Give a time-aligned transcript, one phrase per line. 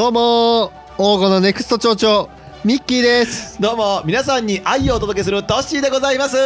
[0.00, 2.39] どうも王語のネクスト町長。
[2.62, 3.58] ミッキーです。
[3.58, 6.36] どうも皆さんに愛をお届けするトッシーでございます。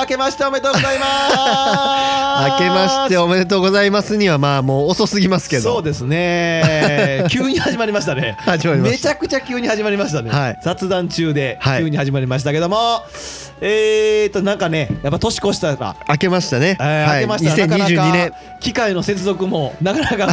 [0.00, 2.48] 明けましておめでとうございます。
[2.52, 5.74] 明けましておめでとうございますにはまあもう遅すぎますけど。
[5.74, 7.26] そうですね。
[7.28, 8.34] 急に始まりましたね。
[8.38, 9.08] 始まりました。
[9.10, 10.58] めちゃくちゃ急に始まりましたね、はい。
[10.62, 11.82] 雑談中ではい。
[11.82, 13.02] 急に始まりましたけども、
[13.60, 15.96] えーとなんかねやっぱ年越したら。
[16.08, 17.14] 明けましたね、えーはい。
[17.16, 18.32] 明けましたらなかな2022か年。
[18.60, 20.32] 機械の接続もなかなか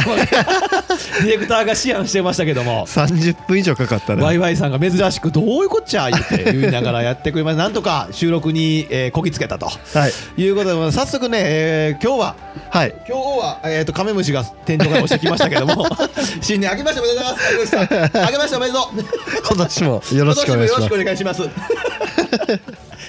[1.20, 2.86] ディレクターが思案してましたけども。
[2.86, 9.66] 30分以上かかったなワイワイさんが珍しくどういうこっちゃ言って言いながらやってくれましたなんとか収録に、えーこぎつけたと。
[9.66, 10.40] はい。
[10.42, 12.36] いうことで早速ね、えー今日は
[12.70, 12.94] はい。
[13.08, 15.86] 今日は、えー、とカメムシが天井から落ちてきましたけども
[16.40, 18.18] 新年明けましておめでとうございます。
[18.18, 18.82] 明けましておめでとう。
[19.48, 20.86] 今年もよろしくお願いします。
[20.86, 21.42] 今年もよろしくお願いします。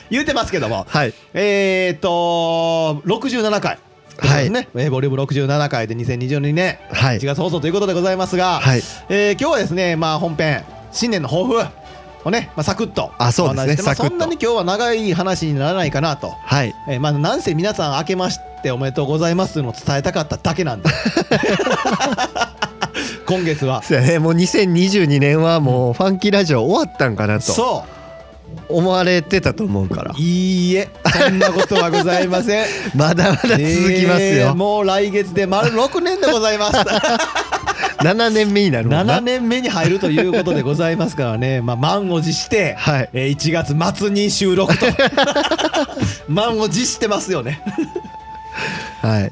[0.10, 1.14] 言うてますけどもはい。
[1.34, 3.78] えっ、ー、と67回
[4.20, 4.50] はい。
[4.50, 7.20] ね、えーボリューム67回で2022年はい。
[7.20, 8.82] 1月放送ということでございますが、はい。
[9.10, 11.66] えー今日はですね、まあ、本編新年の抱負
[12.28, 13.12] をね、まあ、サクッと。
[13.18, 16.30] あそうですねまあそんなに今日は長い話にならないかなと。
[16.30, 16.74] はい。
[16.88, 20.90] えーまあなんせ皆さん明けましておめでとうございますのを伝えたかっただけなんで。
[23.26, 23.84] 今月は。
[23.84, 24.20] そうやね。
[24.20, 27.54] もう2022年はもうファンキーラジオ終わったんかなと。
[27.54, 27.84] そ
[28.70, 30.12] 思われてたと思うから。
[30.18, 30.90] ういいえ。
[31.06, 32.66] そんなことはございません。
[32.96, 36.78] まだまだ続きますえーよもう来月で丸6年でございます
[38.04, 39.18] 7年目になるもんな。
[39.18, 43.10] 7年目に入るということでございますからね、まあ、満を持して、はい。
[43.14, 44.86] えー1月末に収録と。
[46.28, 47.62] 満を持してますよね。
[49.02, 49.32] はい。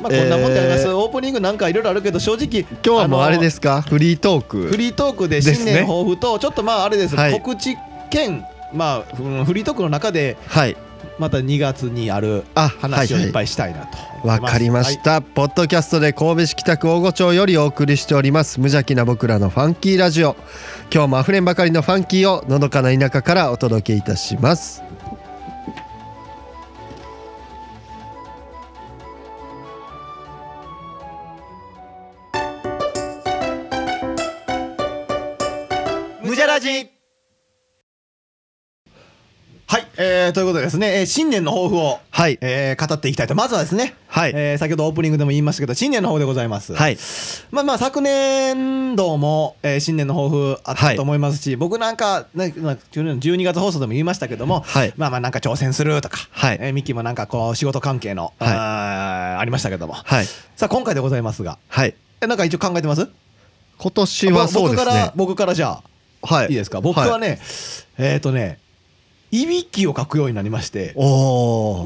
[0.00, 0.96] まあこんなもんであります、えー。
[0.96, 3.82] オープニングなんかいろいろあるけど正直今日はもうあれのですか？
[3.82, 4.66] フリートーク。
[4.66, 7.32] フリートークで新年抱負とちょっとまああれです、はい。
[7.32, 7.76] 告知
[8.10, 10.76] 兼まあうんフリートークの中ではい
[11.22, 18.58] また2月にあるあ話をはいはいいっぱいしたいなとわかりました、ポッドキャストで神戸市北区大御町よりお送りしております。
[18.58, 20.36] 無邪気な僕らのファンキーラジオ。
[20.92, 24.82] 今日もあふれんばかりのファンキーをのどかな田舎からお届けいたします。
[36.20, 37.01] 無邪ラジ
[39.72, 42.36] はい、えー、ということでですね、えー新年の抱負を、はい。
[42.42, 43.34] えー語っていきたいと。
[43.34, 44.32] まずはですね、はい。
[44.34, 46.74] えー先ほどオープニングでも言いましたけど新年の抱負でございます。
[46.74, 46.98] はい。
[47.50, 54.92] まあまあ昨年度も、えー新年の抱負あったと思いますし、僕なんか、ね、まあ去年の12月放送でも言いましたけども、はい。
[54.98, 56.58] まあまあなんか挑戦するとか、はい。
[56.60, 58.52] えーミッキーもなんかこう仕事関係の、はい。
[58.52, 60.26] あーありましたけども、はい。
[60.54, 61.94] さあ今回でございますがはい。
[62.20, 63.08] えなんか一応考えてます？
[63.78, 65.80] 今年はそうです僕からね僕からじゃ
[66.20, 66.48] あはい。
[66.48, 66.82] いいですか？
[66.82, 67.40] 僕はね、
[67.96, 68.58] えっ、とね
[69.32, 70.94] いびきをかくようになりまして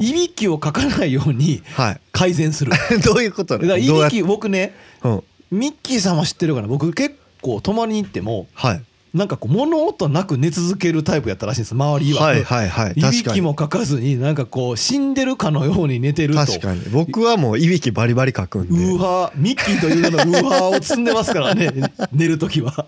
[0.01, 2.01] いびきをかかないようにはい。
[2.11, 2.71] 改善する。
[2.71, 3.57] だ かどういうこと？
[3.57, 5.23] らいどうやっびき僕ねうん。
[5.49, 6.67] ミッキーさんは知ってるかな？
[6.67, 8.81] 僕結構泊まりに行ってもはい。
[9.13, 12.91] なんかこう物音なく寝続けるタイプやったらしいんです周りは、はいはいはい。
[12.91, 16.41] いびきもかかずになんかこう死んでるかのように寝てると。
[16.45, 16.81] 確かに。
[16.91, 18.75] 僕はもういびきバリバリかくんで。
[18.75, 21.71] ウーハーミッキーという名のウーハーを積んでますからね。
[22.11, 22.71] 寝るときは。
[22.71, 22.87] はい。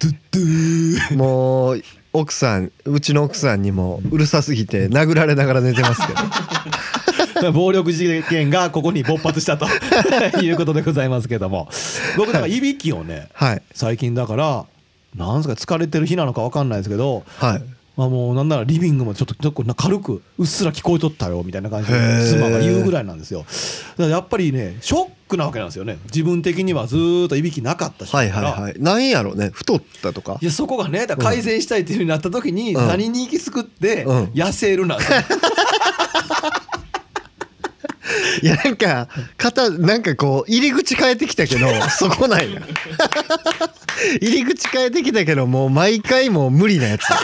[0.00, 1.16] ドゥッドゥー。
[1.18, 1.82] もう
[2.12, 6.20] 奥さんうちの奥さんにもうるさすぎて殴られながら寝てますけど。
[7.52, 9.56] 暴力事件がここに勃発した。
[9.56, 9.66] と
[10.42, 11.68] いうことでございますけども。
[12.16, 12.60] 僕だからい。
[12.60, 13.62] びきをねはい。
[13.72, 14.66] 最近だから
[15.16, 17.62] なんすか疲れてる日なのか分かんないですけどはい。
[17.96, 23.40] まあもうなんならリビングもちょっとちょっと軽くうっすら聞こえとったよみたいな感じで妻が言うぐらいなんですよ。
[23.40, 25.98] だからやっぱりねショックなわけなんですよね。
[26.06, 28.74] 自分的にはずーっといびきなかったしはいはいはい。
[28.78, 29.50] なんやろね。
[29.54, 30.38] 太ったとか。
[30.42, 32.88] いやそこがねだ改善したいっていうふうになった時にうん。
[32.88, 34.24] 何に行き着くってうん。
[34.26, 35.18] 痩せるなんですよ
[38.42, 42.60] いやなんか肩なんかこう入り口変えてきたけどそこなんや。
[44.20, 47.02] 入り口変えてきたけど もう毎回もう無理なやつ。
[47.08, 47.16] な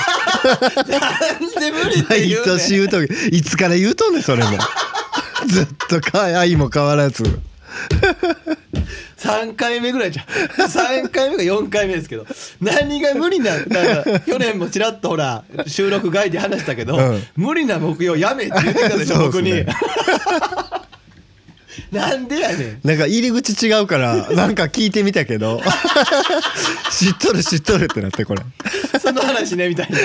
[0.52, 2.58] んで無理って毎言うねん。
[2.58, 4.50] 年言うといつから言うとんねんそれも。
[5.48, 7.22] ずっとか愛も変わらず
[9.18, 10.26] 3回目ぐらいじゃん。
[10.26, 12.26] 3回目か4回目ですけど。
[12.60, 13.64] 何が無理ななん
[14.04, 17.22] か去年もちらっとほら収録外で話したけど、うん。
[17.36, 19.64] 無理な目標やめって言ってたでしょ 僕に。
[21.92, 22.80] なんでやねん。
[22.84, 25.62] なんか入り口違うからなんか聞いてみたけど。
[26.90, 28.42] 知っとる知っとるってなってこれ。
[29.00, 29.98] その話ねみたいな。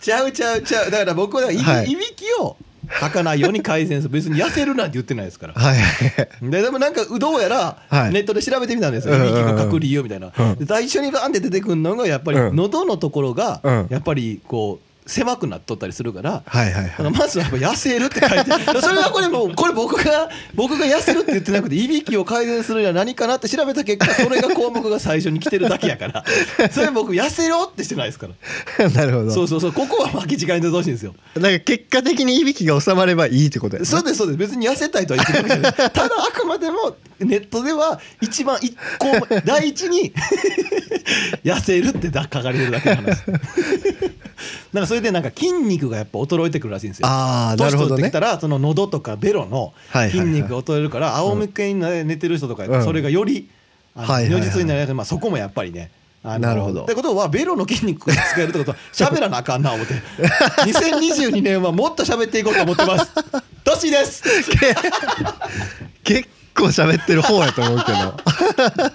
[0.00, 0.90] ちゃうちゃうちゃう。
[0.90, 1.90] だから僕はいび,、はい。
[1.90, 2.56] い、びきを
[2.88, 4.14] 吐かないように改善する。
[4.14, 5.54] 別に痩せるなんて言ってないですから。
[5.54, 5.78] はい。
[5.78, 8.12] はいででもなんかどうやらはい。
[8.12, 9.34] ネットで調べてみたんですよ、うんうんうん。
[9.34, 10.54] いびきが隠理由みたいな、うん。
[10.56, 12.56] で最初にバンって出てくるのがやっぱりうん。
[12.56, 13.86] 喉のところがうん。
[13.90, 17.10] やっぱりこう狭くなっとったりするから、はいはいはい。
[17.12, 18.50] まずは痩せるって書いて
[18.80, 26.24] それはこれもうこれ僕が僕が痩せるって言ってなくていびきを改善するには何かなって調べた結果それが項目が最初に来てるだけやから。
[26.72, 28.28] それ僕痩せろってしてないですか
[28.78, 29.30] らなるほど。
[29.30, 31.14] そうそうそうここは巻き違いでほしいんですよ。
[31.34, 33.86] だから結果的にいびきが収まればいいってことやね。
[33.86, 34.38] そうですそうです。
[34.38, 40.12] 別に痩せたいとは言ってるわけじゃないただあくまでもネットでは一番一個第一に
[41.44, 43.22] 痩せるってだ書かれてるだけの話。
[44.72, 47.08] なんかそれでなんか筋肉がやっぱ衰えてくるらしいんですよ。
[47.08, 48.02] あーなるほどね。
[48.02, 49.72] 年取ってきたらその喉とかベロの
[50.10, 53.48] 筋肉が衰えるから仰向けに寝てる人とかそれがより
[53.94, 54.94] あのはいはいはい如実になりやすい。
[54.94, 55.90] まあそこもやっぱりね
[56.22, 56.82] なるほど。
[56.84, 58.72] ってことはベロの筋肉が使えるってこと。
[58.74, 59.94] は喋らなあかんな思って。
[60.64, 63.12] 2022年はもっと喋っていこうと思ってます。
[63.62, 64.22] トシです。
[66.02, 68.16] 結構喋ってる方やと思うけど。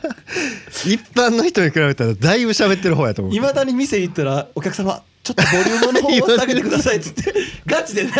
[0.86, 7.34] 一般の人に比べたらだいぶ喋ってる方やと思ういまだに店行ったらお客様ちょっとボリュームの方を下げてくださいっつって
[7.66, 8.10] ガチでな。
[8.10, 8.14] い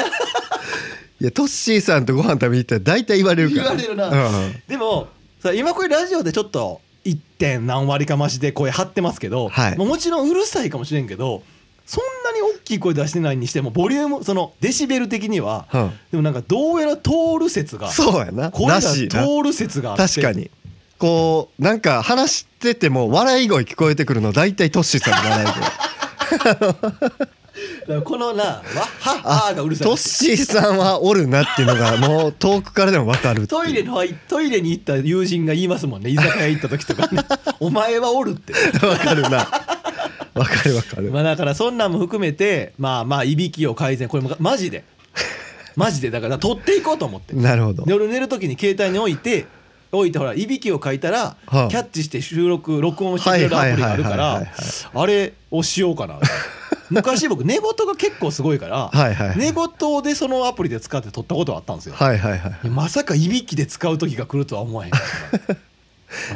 [1.26, 3.76] やトッシーさんとご飯食べに行ったら大体言われるから。
[3.76, 4.62] 言われるな、うん。
[4.68, 5.08] でも
[5.42, 9.78] さ今これラジオでちょっと1点何割か増しで声張ってますけど、はい。
[9.78, 11.44] まあもちろんうるさいかもしれんけど
[11.86, 15.92] そんなに大きい声出してないにしてもボリュームそのデシベル的には、うん。
[16.12, 18.52] でもなんかどうやら通る説がそうやな。
[18.52, 19.08] 声が通
[19.44, 20.22] る説があって。
[20.22, 20.50] 確かに。
[20.98, 25.64] こうなんか話してても笑い声聞こえてくるの大体トッシーさんの笑い声
[28.06, 28.64] このな「わっ
[29.00, 29.88] はっは」がうるさい。
[29.88, 37.24] トッシーさんはおるなっていうのがもう遠くからでも分かるトイレのトイレに行った友人が言いますもんね居酒屋行った時とかね
[37.60, 38.54] 「お前はおる」って。
[38.54, 39.48] 分かるな。
[40.34, 41.12] 分かる分かる。
[41.12, 44.08] まあだからそんなんも含めてまあまあいびきを改善。
[44.08, 44.84] これもマジで。
[45.76, 46.10] マジで。
[46.10, 47.36] だから取っていこうと思って。
[47.36, 47.84] なるほど。
[47.86, 49.46] 夜寝る時に携帯に置いて
[49.92, 51.70] 置いてほらいびきをかいたらキはあ。
[51.70, 54.44] ャッチして収録録音してくれるアプリがあるから
[54.94, 56.20] あれをしようかな。
[56.90, 58.92] 昔僕寝言が結構すごいから
[59.38, 61.96] 寝言でそのアプリで使って撮ったことはあったんですよ。
[61.96, 62.70] はいはいはい。
[62.70, 64.92] まさかいびきで使う時が来るとは思わへん。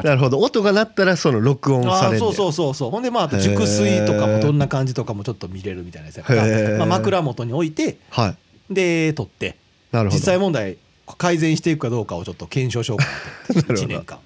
[0.04, 2.92] なるほど音が鳴ったらその録音されるそうそうそうそう。
[2.92, 8.28] ほんでまああと熟睡とかもどんな感じとかもちょっと見れるみたいなやつやから、まあ、枕元に置いては
[8.69, 8.74] い。
[8.74, 9.57] で撮って。
[9.92, 10.18] なるほど。
[10.19, 10.78] 実際問題
[11.13, 13.06] 改善していくかどうかをちょっと検証しようか
[13.54, 13.74] なと。
[13.74, 13.81] なるほど。
[13.81, 14.19] 1年間。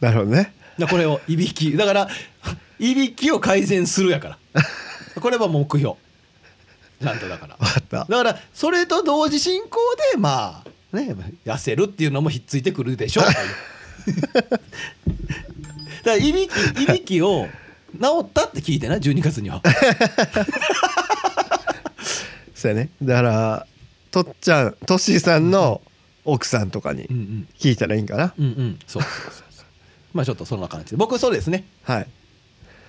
[0.00, 0.52] なるほどね。
[0.88, 1.76] これをいびき。
[1.76, 2.08] だから
[2.78, 4.62] いびきを改善するやから。
[5.20, 5.96] これは目標。
[7.00, 7.56] ちゃんとだから。
[7.90, 9.78] だからそれと同時進行
[10.12, 11.14] でまあね
[11.44, 13.24] 痩せるっていうのもひっついてくるでしょう。
[14.38, 14.58] だか
[16.04, 16.52] らいびき
[16.82, 17.48] いびきを
[18.00, 19.62] 治ったって聞いてな12月には。
[22.54, 22.90] そうやね。
[23.02, 23.66] だから
[24.24, 25.80] とっちゃんトッシーさんの
[26.24, 27.48] 奥さんとかにうんうん。
[27.58, 28.34] 聞いたらいいんかな。
[28.38, 28.78] うんうん。
[28.86, 29.02] そう。
[29.02, 29.64] そうそうそう
[30.14, 30.90] まあちょっとそんな感じ。
[30.92, 31.64] で僕そうですね。
[31.84, 32.06] はい。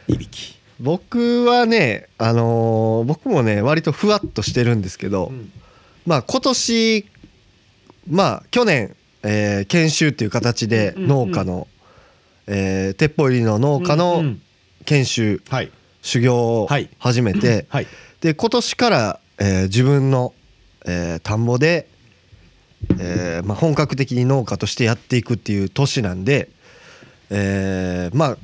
[0.10, 5.52] いびき、僕はねあのー僕もね割とふわっとしてるんですけど、うん。
[6.06, 7.06] まあ今年
[8.10, 11.68] まあ去年、えー研修っていう形でうんうん農家の、
[12.48, 14.42] えー鉄砲入りの農家うんうのん。
[14.86, 15.72] 研修、はい。
[16.02, 16.90] 修行をはい。
[16.98, 17.88] 始めて、はい。
[18.22, 20.34] で今年から、えー自分の、
[20.90, 21.88] えー田んぼで、
[22.98, 26.50] えーまあ、本格的に農家としてやっていくっていう年なんで、
[27.30, 28.38] えーまあ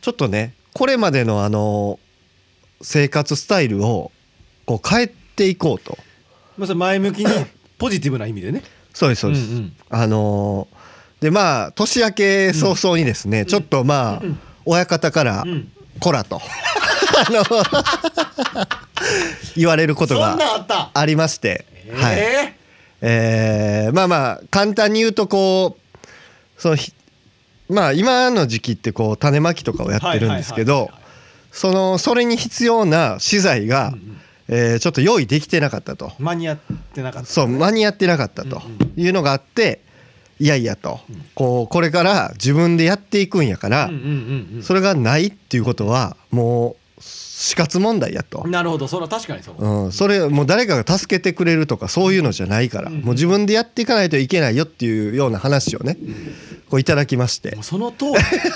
[0.00, 1.98] ちょっとねこれまでのあの
[2.82, 4.10] 生活スタイルを
[4.66, 5.96] こう変えていこうと。
[6.58, 7.46] まあ前向きに
[7.78, 8.62] ポジティブな意味でね。
[8.92, 10.76] そうですそうです、うんうんあのー
[11.22, 16.40] でまあ年明け早々にですね、ちょっとまあ、うん親方からうん「こら」と。
[17.16, 17.42] あの
[19.56, 20.36] 言われることが
[20.92, 22.16] ありまして、はい。
[22.18, 22.54] え
[23.02, 23.94] えー。
[23.94, 26.92] まあまあ簡単に言うとこうそのひ
[27.68, 30.90] まあ今の時期ってこう種まきとかをやってるんですけど
[31.52, 33.92] そのそれに必要な資材が、
[34.48, 36.12] えーちょっと用意できてなかったと。
[36.18, 36.58] 間に合っ
[36.94, 37.28] てなかった。
[37.28, 39.80] そう間に合ってなかったとうんいうのがあって
[40.38, 41.00] いやいやと。
[41.34, 43.90] こうこれから自分でやっていくんやから
[44.62, 47.02] それがないっていうことはもう
[47.38, 48.88] 死活問題やと、なるほど。
[48.88, 49.56] それは確かにそう。
[49.58, 52.88] うん、それもう誰かが助けてくれるとかそういうのじゃないから。
[52.88, 55.98] もう自分でやっていかないといけないよっていうような話をね
[56.70, 57.58] こういただきまして。
[57.60, 58.12] その通り。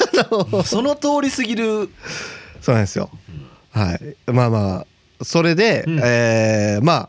[0.64, 1.90] その通りすぎる。
[2.62, 3.10] そうなんですよ。
[3.70, 4.32] はい。
[4.32, 4.86] まあま
[5.18, 6.00] あそれで、うん。
[6.02, 7.08] えーまあ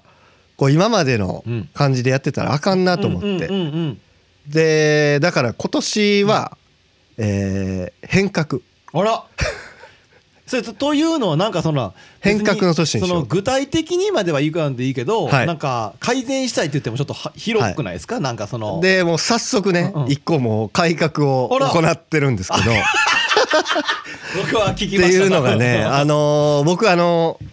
[0.58, 1.70] こう今までのうん。
[1.74, 3.58] 感じでやってたらあかんなと思って、うんうんうんう
[3.92, 4.01] ん
[4.46, 6.58] でだから今年は、
[7.18, 8.60] えー変革。
[8.92, 9.24] あら
[10.51, 15.48] それとというのはなんかその変革の年にその具体的にまではいかんでいいけど、はい。
[15.48, 20.12] なんか改善したいって言ってもちょっとは広くないですか、なんかそのでもう早速ね、うんうん。
[20.12, 21.70] 一個もう改革をあら。
[21.70, 22.70] 行ってるんですけど。
[22.70, 22.75] っ
[24.43, 25.24] 僕は聞きてました。
[25.24, 27.46] いうのがね あのー僕あのー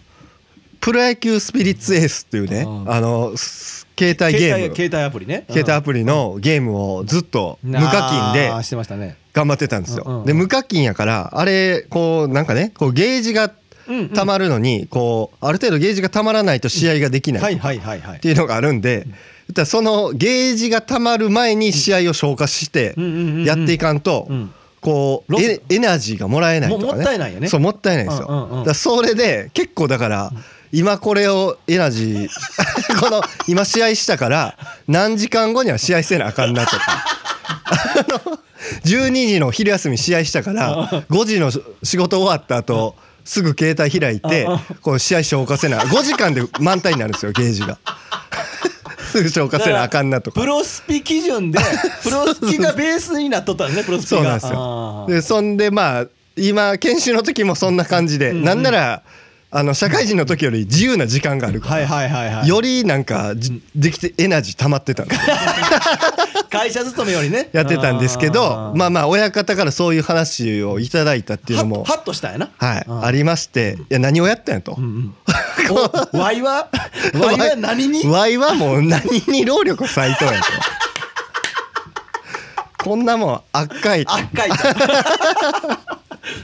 [0.81, 2.91] プロ野球スピリッツエースっていうね、うん。
[2.91, 4.59] あのす携帯ゲーム。
[4.59, 5.45] 携帯携帯アプリね。
[5.47, 13.51] 携帯アプリのゲームをずっと無課金であーしてましたね頑張ってたんですよ、うんうんで無課金やからあれこうなんかねこうゲージが
[14.13, 18.17] たまるのにこうある程度ゲージがたまらないと試合ができないはいはいはいはい。
[18.17, 19.07] っていうのがあるんで、
[19.65, 22.95] そのゲージがたまる前に試合を消化して
[23.45, 24.53] やっていかんとうん。
[24.81, 26.91] こうエエナジーがもらえないとかね。
[26.91, 27.49] ももったいないよね。
[27.49, 30.31] そうもったいないんですよ、だそれで結構だから
[30.71, 32.29] 今これをエナジー
[33.01, 34.55] この今試合したから
[34.87, 37.05] 何時間後には試合せなあかんなとか
[38.85, 41.51] 12時の昼休み試合したから5時の
[41.83, 42.95] 仕事終わった後
[43.25, 44.47] すぐ携帯開いて
[44.81, 47.77] こう試合消化せな5時間で満タンになるんですよゲージが。
[49.11, 50.39] すぐ消化せなあかんなとか。
[50.39, 51.59] プロスピ基準で
[52.03, 54.17] プロスピがベースになっとったんねプロスピが。
[54.17, 56.05] そうなんですあよーでそんでまあ
[56.37, 59.01] 今研修の時もそんな感じで、なんなら
[59.51, 62.47] あの社会人の時より自由な時間があるから、はいはいはいはい。
[62.47, 65.35] よりなんかじできてエナジー溜まってたんですよ
[66.49, 67.49] 会社勤めよりね。
[67.53, 72.49] やってたんですけどまあまあ親方からそういう話をいただいたっていうのもはハッとしたんやな。
[72.57, 73.05] はいうん。
[73.05, 74.75] ありましていや何をやったんやと。
[74.77, 75.15] うんうん。
[76.13, 76.69] おワイは
[77.13, 78.05] ワイは何に？
[78.07, 80.47] ワイはもう何に労力を割いとんやと。
[82.83, 84.13] こんなもん赤いと。
[84.13, 84.55] あっかいと。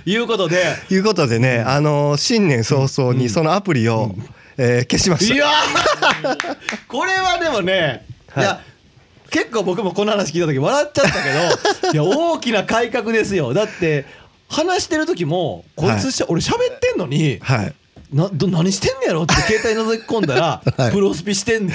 [0.05, 0.75] いうことで。
[0.89, 4.13] いうことでねあの新年早々にそのアプリを
[4.57, 5.33] えー消しました。
[5.33, 6.57] いやー。
[6.88, 8.05] これはでもね、
[8.38, 8.62] い、や
[9.36, 13.54] 結構僕もこの話聞いた時笑っちゃったけど いや大きな改革ですよ。
[13.54, 14.06] だって
[14.48, 17.74] 話してる時もこいつしゃ、俺喋ってんのにはい。
[18.13, 20.92] など何してんねやろって携帯覗き込んだら、はい。
[20.94, 21.74] プロスピしてんね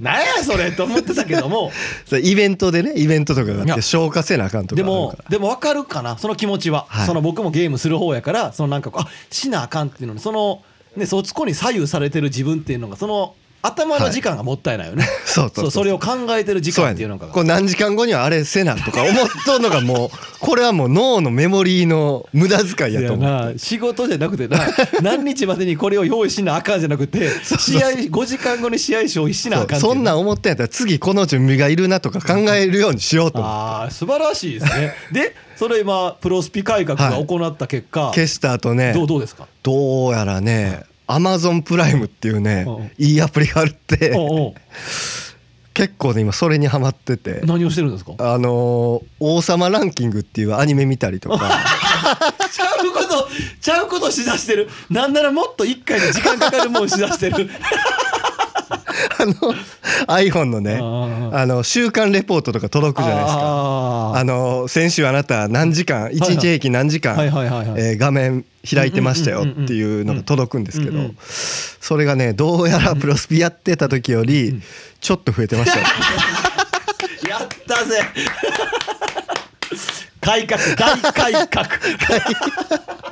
[0.00, 1.70] んなんやそれと思ってたけども。
[2.20, 7.06] イベントでねイベントとかがあって消化せなあかんとかでもでも分かるかなその気持ちは、はい。
[7.06, 10.62] その僕もゲームする方やからそのなんかこうあしなあかんっていうのにその
[10.96, 17.26] ねそこに左右されてる自分っていうのがその頭の時間がもったいないよね、 そうそうそうそれを考えてる時間っていうのが。
[17.26, 20.10] こう何時間後にはあれせなとか思っとんのがもう
[20.40, 23.24] これはもう脳のメモリーの無駄遣いやと思う。
[23.24, 24.60] な仕事じゃなくてな
[25.02, 34.94] 何日までにこれを用意しなあかんじゃなくて試合5時間後に試合消費しなあかんそんなん思ってんやったら次この準備がいるなとか考えるようにしようとああ素晴らしいですね。
[35.12, 38.92] でそれ今プロスピ改革が行った結果、消した後ね。
[38.92, 39.48] どうどうですか？
[39.64, 42.70] どうやらねアマゾンプライムっていうねう。
[42.82, 44.14] んいいアプリがあるって。
[45.74, 47.40] 結構ね今それにハマってて。
[47.44, 48.12] 何をしてるんですか？
[48.18, 51.38] あのー王様ランキングっていうアニメ見たりとか。
[52.52, 53.28] ちゃうこと
[53.60, 54.68] ちゃうことしだしてる。
[54.90, 57.48] なんならもっと一回で時間かかるもんしだしてる
[59.18, 59.54] あの
[60.06, 63.42] iPhone のねああの週間レポートとか届くじゃないですか。
[63.42, 67.16] ああの先週あなた何時間一日平均何時間
[67.98, 71.10] 画面開いてましたよっていうのが届くんですけど
[71.80, 74.60] それがねどうやらプロスピやってた時より
[75.00, 75.86] ちょっと増えてましたよ。
[77.28, 78.00] やったぜ。
[80.20, 81.68] 改革大改革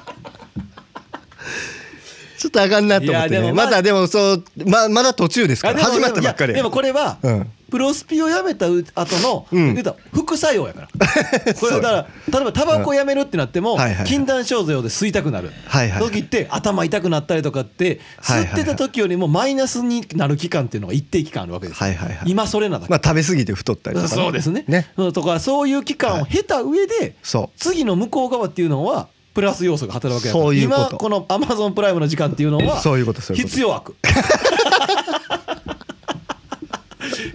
[2.57, 3.37] とあかんなと思ってね。
[3.37, 5.79] いやでもまあまだでもそうままだ途中ですから。
[5.79, 7.53] 始まったばっかりでもこれは、うん。
[7.69, 9.75] プロスピをやめた後の、うん。
[9.75, 10.89] 言うたら副作用やから。
[11.55, 13.79] これだから例えばタバコやめるってなっても、うん。
[13.79, 14.07] はいはいはい。
[14.07, 16.11] 禁断症状で吸いたくなる、はいはいはい。
[16.11, 18.61] 時って頭痛くなったりとかってはいはいはい。
[18.61, 21.79] 吸ってた時よりもマイナスになる期間っていうのが一定期間あるわけです。
[21.79, 22.19] よ、はいはいはい。
[22.27, 24.65] 今それなだけ、まあ食べ過ぎて太ったりとかそうですね。
[24.69, 24.89] ね。
[24.97, 27.59] うんとかそういう期間を経た上で、そう。
[27.59, 30.45] 次の向こう側っていうのはプラス要素が働くわけだから。
[30.45, 30.81] そういうこと。
[30.89, 33.95] 今このアマゾンプライムの時間っていうのはそういうことそういうこと必要悪。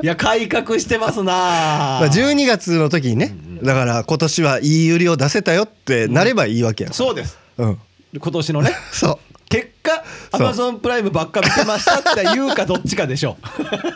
[0.03, 1.31] いや改革してますな。
[1.31, 7.37] まあ12月の時にねだから今年はいい売りを出せたよってなればいいわけやそうです。
[7.59, 7.77] うん。
[8.19, 8.71] 今年のね。
[8.91, 9.19] そう。
[9.47, 13.37] 結果アマゾンプライムばっか見てましたって言うかどっちかでしょ。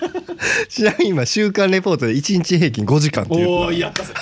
[0.70, 3.50] ちなみに今週間レポートで1日平均5時間っていう。
[3.50, 4.14] おおやったぜ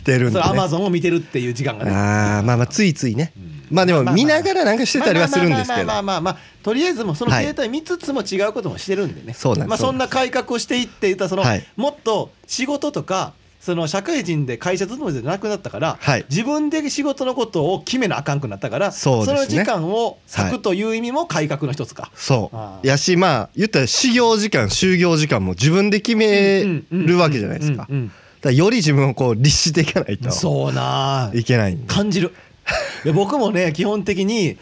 [0.00, 1.90] 来てるんで、ね、それアマゾンを見てるっていう時間がね。
[1.90, 3.32] あーまあまあついついね。
[3.70, 5.86] まあでも見ながらなんかしてたりはするんですけど。
[5.86, 22.10] まあまあまあまあまあとりあえずもうそのはい携帯見つつも違うこともしてるんでね、そうなんですまあ、そんな改革をしていって言ったらその、はいもっと仕事とかその社会人で会社勤めじゃなくなったから、はい自分で仕事のことを決めなあかんくなったからそねの時間を割くという意味も改革の一つか。
[22.14, 22.50] そ
[22.82, 28.12] うやしまあ言ったら始業時間就業時間も自分で決めるわけじゃないですかだかうんうん
[28.48, 31.26] らより自分をこう律していかないとそうな。
[31.26, 31.86] あいけないんで。
[31.86, 32.32] 感じる。
[33.04, 34.56] いや僕もね基本的に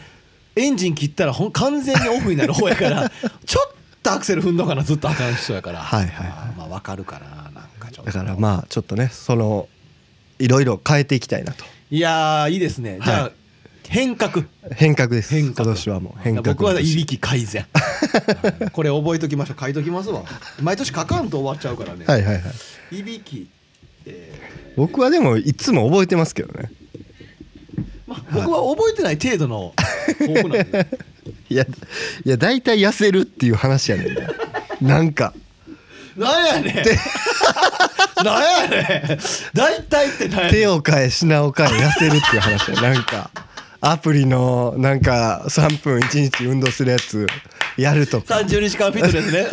[0.55, 3.09] エンジン切ったらほん完全にオフになる方やから
[3.45, 5.79] ちょっとアクセル踏んどかなずっとあかん人やから。
[5.79, 6.57] はいはいはい。
[6.57, 8.11] まあわかるかななんかちょっと。
[8.11, 9.67] だからまあちょっとねその
[10.39, 11.63] いろいろ変えていきたいなと。
[11.91, 12.99] いやーいいですね。
[13.03, 13.31] じゃあ、はい
[13.89, 14.43] 変革。
[14.75, 15.33] 変革です。
[15.33, 15.65] 変革。
[15.65, 17.65] 今年はもう変革僕はいびき改善。
[17.73, 19.59] は いこれ覚えときましょう。
[19.59, 20.23] 書いときますわ。
[20.61, 22.41] 毎年書かんと終わっちゃうからね、はいはいは
[22.91, 22.99] い。
[22.99, 23.58] いびき、え
[24.75, 26.71] 僕はでもいつも覚えてますけどね。
[28.07, 29.73] ーまあ、僕は覚えてない程度の
[30.19, 30.87] 抱負なんで。
[31.49, 31.63] いや
[32.25, 34.31] いや大体痩せるっていう話やねんな
[34.81, 35.33] なんか。
[36.15, 36.75] なんやねん。
[38.23, 39.19] なんやねん。
[39.53, 40.51] 大体って何やねん。
[40.51, 43.29] 手を変え品を変え痩せるっていう話やなんか。
[43.81, 47.25] アプリのなんか3分1日運動するやつ
[47.77, 48.35] やるとか。
[48.39, 49.47] 30日間フィットネスね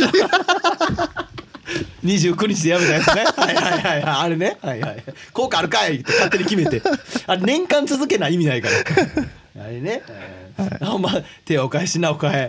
[2.06, 3.24] 29日でやめたやつね。
[3.36, 4.02] はいはいはいはい。
[4.02, 4.56] あれね。
[4.62, 6.82] はいはい効果あるかいって勝手に決めて。
[7.26, 9.64] あれ年間続けない意味ないから。
[9.64, 10.02] あれね、
[10.80, 11.10] あほんま
[11.46, 12.48] 手を変え品を変え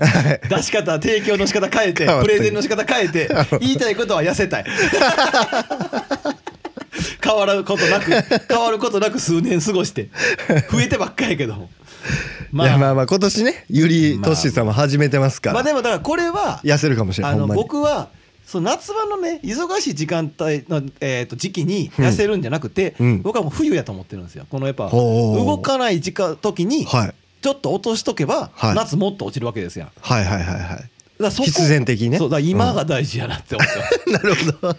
[0.49, 3.29] 出し方提供の仕方変えてプレゼンの仕方変えて
[3.61, 4.65] 言いたいことは痩せたい。
[7.23, 8.11] 変わることなく
[8.49, 10.09] 変わることなく数年過ごして
[10.71, 11.69] 増えてばっかりやけど。
[12.51, 12.95] もいやまあ。
[12.95, 18.09] まあ今年ねゆりとしさんも始めてますから、まあでもだからこれは痩せるかもしれない僕は
[18.47, 23.21] その夏場のね忙しい時間帯の、えー、と時期に痩せるんじゃなくて、うん。
[23.21, 24.47] 僕はもう冬やと思ってるんですよ。
[24.49, 27.13] このやっぱ動かない時間時にはい。
[27.41, 28.75] ちょっと落としとけば、はい。
[28.75, 30.89] 夏もっと落ちるわけですよだかはいはいはいはい
[31.19, 32.17] 必然的にね。
[32.17, 34.77] そうだ今が大事やなって思ってます、 なるほど。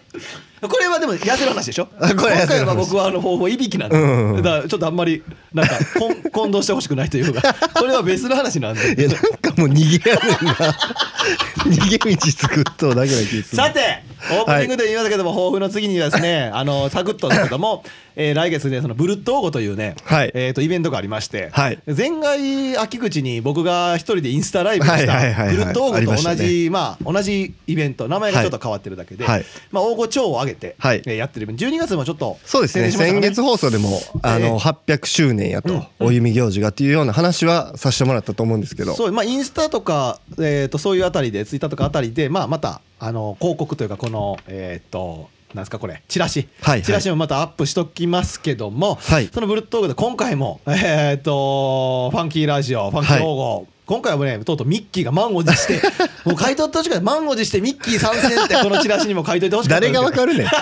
[0.69, 1.89] これはでも痩せる話でしょ？
[2.01, 4.03] あこれ今回は僕はあの方法いびきなんで、うん。
[4.03, 5.23] うんうんだからちょっとあんまり
[5.55, 5.75] なんか
[6.33, 7.55] 混同してほしくないというか。
[7.75, 8.95] これは別の話なんで。
[9.01, 10.55] いやなんかもう逃げやねんな。
[11.65, 13.45] 逃げ道作っとうだけな気がする。
[13.57, 17.85] さてオープニングで言いましたけども、抱負の次にはですね あのサクッとですけども、
[18.17, 20.33] えー来月ねそのブルットオーゴというね、はい。
[20.35, 21.79] えー、とイベントがありまして、はい。
[21.87, 29.45] 前回秋口に僕が一人でインスタライブをしたブルットーゴと同じまあ同じイベント名前がちょっと変わってるだけで、はい。
[29.71, 31.03] まあ大御町を挙げて、はい。
[31.07, 32.91] えーやってる12月もちょっとそうですね。
[32.91, 38.95] 先月放送でもあええの800周年やとお弓行事がっていうような話はさせてもらったと思うんですけど。
[38.95, 46.03] そうまあインスタとか、えー、とそういうあたりでツイッターとかあたりで、まあ、またあの広告というかこのえっ、となんですかこれ。
[46.09, 46.83] チラシ、はいはい。
[46.83, 49.31] チラシもまたアップしときますけども、はい。
[49.33, 55.81] そのブルットークで今回も えっ、とファンキーラジオファンキー王号、今回はねとうとうミッキーが満を持して
[56.25, 60.47] もう買い取ってほしかった満を持してミッキー参戦ってこのチラシにも書いといてほしかった誰がわかるねん。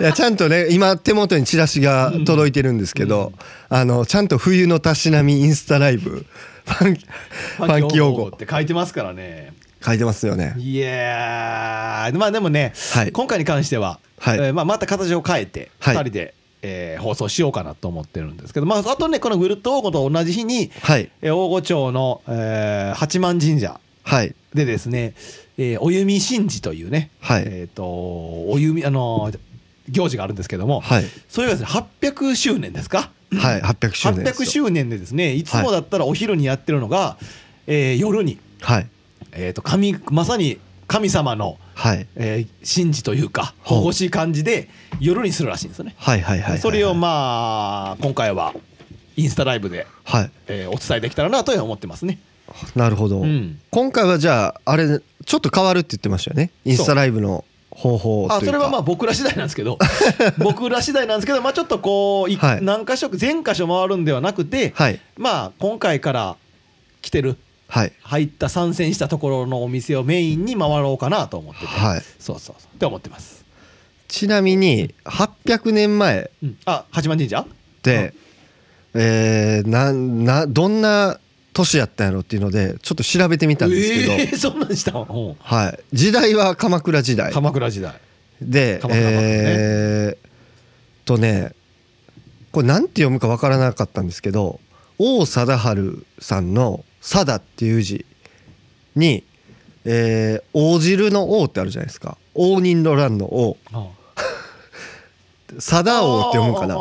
[0.00, 3.32] いやちゃんとね今手元にチラシが届いてるんですけど、
[3.68, 6.26] あのちゃんと冬のたしなみインスタライブ。
[6.64, 9.52] ファンファンキー用語って書いてますからね
[9.84, 10.54] 書いてますよね。
[10.58, 13.12] いやーまあでもね、はい。
[13.12, 14.38] 今回に関しては、はい。
[14.38, 15.96] えーまあ、また形を変えてはい。
[15.96, 21.10] 2人で、えー放送しようかなと思ってるんですけど、まあ、あとねこのぐるっと王子と同じ日に、はい。
[21.22, 24.34] えー大御町の、えー八幡神社はい。
[24.54, 25.14] でですね、
[25.58, 27.42] えーお弓神事というね、はい。
[27.46, 29.38] えっ、とお弓あのー
[29.88, 31.04] 行事があるんですけども、はい。
[31.28, 33.10] それがですね800周年ですか？
[33.34, 37.16] はい800周年です800よ周年でですねいつもだったらお昼にやってるのが、
[37.66, 38.86] えー夜に、はい
[39.32, 42.06] えー、と神まさに神様のはい。
[42.16, 43.78] えー神事というかほう。
[43.78, 44.68] 保護しい感じで
[45.00, 45.94] 夜にするらしいんですよね。
[45.96, 48.54] はいはいはいはいそれをまあ今回は
[49.16, 50.30] インスタライブで、はい。
[50.48, 52.18] えーお伝えできたらなとは思ってますね。
[52.74, 53.58] なるほど、うん。
[53.70, 56.50] 今回はじゃああれちょっと変わるって言ってましたよね？
[56.64, 58.36] インスタライブの方法というか。
[58.36, 59.78] あそれはまあ僕ら次第なんですけど
[60.38, 62.62] 僕ら次第なんですけどまあちょっとこういはい。
[62.62, 65.00] 何箇所全箇所回るんではなくて、はい。
[65.16, 66.36] まあ今回から
[67.00, 67.38] 来てるはい
[68.02, 72.02] 入った参戦したところのお店をメインに回ろうかなと思ってて、はい。
[72.18, 72.74] そうそうそう。
[72.74, 73.44] って思ってます。
[74.08, 76.30] ちなみに800年前。
[76.42, 77.40] うん、あ八幡神社？
[77.40, 77.46] っ
[77.80, 78.12] て、
[78.92, 81.18] えー、ななどんな
[81.54, 85.36] 年やったんやろっていうのでちょっと調べてみたんですけど、えーそんなんしたん？
[85.38, 87.32] はい、時代は鎌倉時代。
[87.32, 87.94] 鎌倉時代。
[88.42, 89.16] で、鎌倉ね。
[89.18, 91.52] えー、とね
[92.50, 94.60] これなんて読むかわからなかったんですけど
[94.98, 98.06] 王貞治さんの「貞」っていう字
[98.96, 99.24] に、
[99.84, 102.16] えー、大汁の王ってあるじゃないですか。
[102.34, 103.58] 応仁の乱の王。
[103.72, 103.88] あ
[105.58, 106.76] 貞王って読むかな。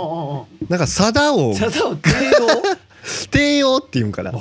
[0.70, 1.56] なんか貞王。
[1.56, 2.62] さだを帝王？
[3.32, 4.32] 帝王っていうんかな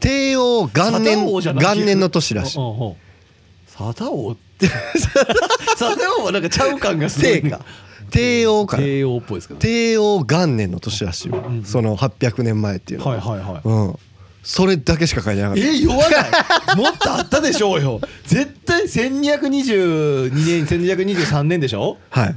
[0.00, 2.58] 帝王元年元年の年らしい。
[2.58, 2.94] うんうん
[3.66, 4.68] 貞王って。
[5.76, 7.42] 貞王はなんかちゃう感がすごい
[8.10, 8.82] 帝王かな。
[8.82, 11.42] 帝王っぽいですけど帝王元年の年らしいわ。
[11.46, 13.60] うんその800年前っていうのはいはいはい。
[13.62, 13.98] うん
[14.48, 15.60] それだけしか書いてなかった。
[15.62, 16.08] え言わない。
[16.78, 18.00] もっとあったでしょうよ。
[18.26, 21.96] 絶対1222年1223年でしょ？
[22.10, 22.34] はい。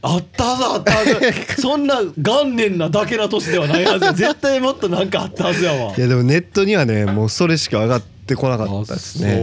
[0.00, 1.20] あったはずあったはず。
[1.60, 5.92] そんな元年なだけな年ではないはず絶対もっとなんかあったはずやわ。
[5.94, 9.42] いやでもネットにはねもうそれしか上がってこなかったですね。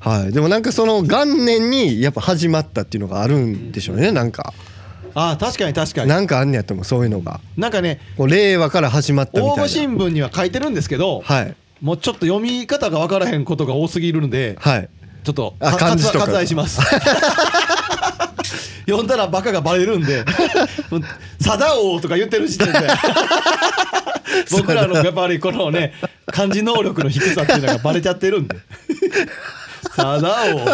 [0.00, 0.32] はい。
[0.32, 4.52] でもなんかその元年にやっぱ始まったっていうのがあるんでしょうねなんか
[5.14, 6.08] あ確かに確かに。
[6.08, 7.40] なんかあんねやと思うそういうのが。
[7.56, 9.68] なんかねこう令和から始まったみたいな。
[9.68, 11.54] 新聞には書いてるんですけどはい。
[11.80, 14.88] もうちょっと読み方が分からへんことが多すぎるのではい。
[15.24, 16.26] ちょっと漢字とか。
[16.26, 16.80] 割愛します。
[18.86, 20.24] 読んだらバカがバレるんで
[21.40, 22.80] 「貞王」とか言ってる時点で。
[24.50, 25.92] 僕らのやっぱりこのね
[26.26, 28.56] 漢字能力の低さっていうのがバレちゃってるんで
[29.94, 30.64] 「貞王」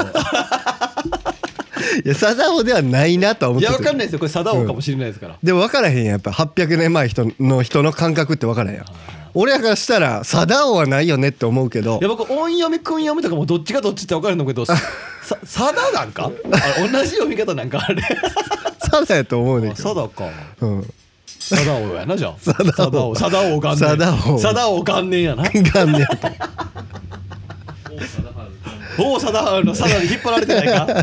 [2.05, 4.19] いや貞夫ではないなとは思いってたや分かんないですよ。
[4.19, 8.87] これ貞王かもしれないですから、でも分からへんやんやっぱ800年前人の人の感覚って分からへんやん。
[9.35, 11.99] 俺らからしたら貞夫はないよねって思うけど。
[12.01, 14.75] いや僕音読み訓読みとかもどっちがどっちって分かるんだけど さ
[15.45, 16.31] さだなんか？
[16.51, 18.03] あ同じ読み方なんかあれ。
[18.91, 19.89] 貞やと思うねんけど。
[19.91, 20.25] さだか。
[20.61, 20.95] うん。
[21.41, 22.35] 貞王やなじゃあ。
[22.43, 23.79] 貞王貞王元年。
[23.79, 25.43] 貞王貞王元年やな。
[25.45, 26.07] 元年
[28.99, 30.87] 王貞治の貞に引っ張られてないか？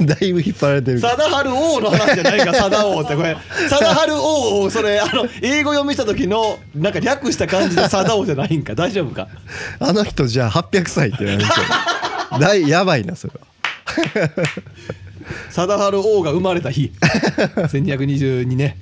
[0.00, 1.00] だいぶ引っ張られてる。
[1.00, 2.54] 貞治王の話じゃないか？
[2.54, 3.36] 貞王ってこれ。
[3.68, 8.74] 貞治王をそれあの英語読みした時のなんか略した感じで貞王じゃないんか？
[8.74, 9.28] 大丈夫か？
[9.78, 11.44] あの人じゃあ800歳って言われる。
[11.44, 11.60] け
[12.38, 14.30] どだいやばいなそれは
[15.50, 16.92] 貞治王が生まれた日。
[17.00, 18.74] 1222年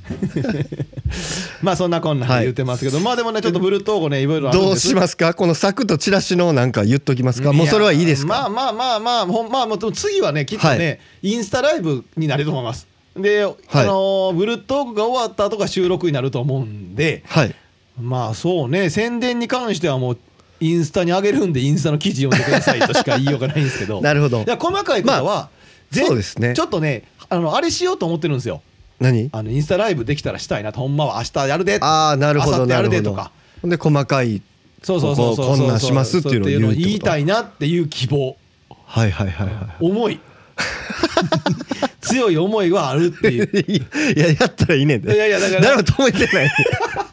[1.63, 5.35] まあそんなこんな言ってますけど、まあでもねちょっとブルートーゴねいろいろどうしますか？
[5.35, 7.53] この柵とチラシのなんか言っときますか？
[7.53, 8.29] もうそれはいいですか？
[8.29, 11.33] まあまあまあまあほんまあもう次はねきっとね、はい。
[11.33, 12.87] インスタライブになると思います。
[13.17, 13.47] で、あ
[13.83, 17.55] のーブルートークが終わった後が収録になると思うんではい。
[18.01, 20.19] まあそうね宣伝に関してはもう
[20.61, 24.01] インスタに上げるんでインスタの記事読んでくださいとしか言いようがないんですけど。
[24.01, 24.43] なるほど。
[24.43, 25.58] いや細かいことは、ぜ
[25.93, 26.55] そうですね。
[26.55, 28.63] ちょっとねあのあれしようと思ってるんですよ。
[29.01, 29.29] 何？
[29.33, 30.81] あのインスタライブできたらしたいなと。
[30.81, 33.31] ほんまは明日やるでああなるほどなるほどるでとか。
[33.63, 34.43] ほんで細かい
[34.83, 38.37] そうそうそうこんなんしますっていうのを言いたいなっていう希望。
[38.87, 40.21] はいはいはいは思い。
[42.01, 43.65] 強い思いはあるっていう。
[43.69, 45.15] いいややったらいいねんで。
[45.15, 46.51] いやいやだから誰も止めてない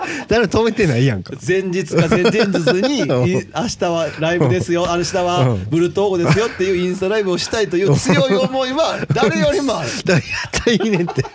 [0.27, 1.33] 誰も止めてないやんか。
[1.45, 3.23] 前日か前 々日に明
[3.67, 5.65] 日はライブですよ明日はうん。
[5.69, 9.89] ブルトーゴですよっていうインスタライブをしたいという 強い思いは誰よりもある。
[10.05, 11.25] だからやったらいいねんって。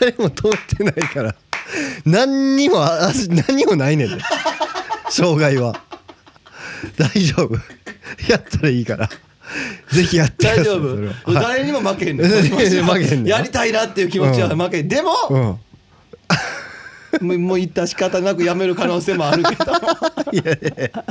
[0.00, 1.34] 誰も止めてないから。
[2.04, 3.10] 何にもあ
[3.46, 4.22] 何にもないねんで。
[5.10, 5.80] 障害は。
[6.96, 7.54] 大丈夫。
[8.28, 9.08] やったらいいから。
[9.92, 11.32] ぜひやってください大丈夫。
[11.34, 13.26] 誰にも負けへんね負けへんねん。
[13.26, 14.88] やりたいなっていう気持ちは負けへん。
[14.88, 15.56] でもうん
[17.20, 19.72] もう言った仕方なくやめる可能性もあるけど。
[20.32, 21.04] いやいやいや。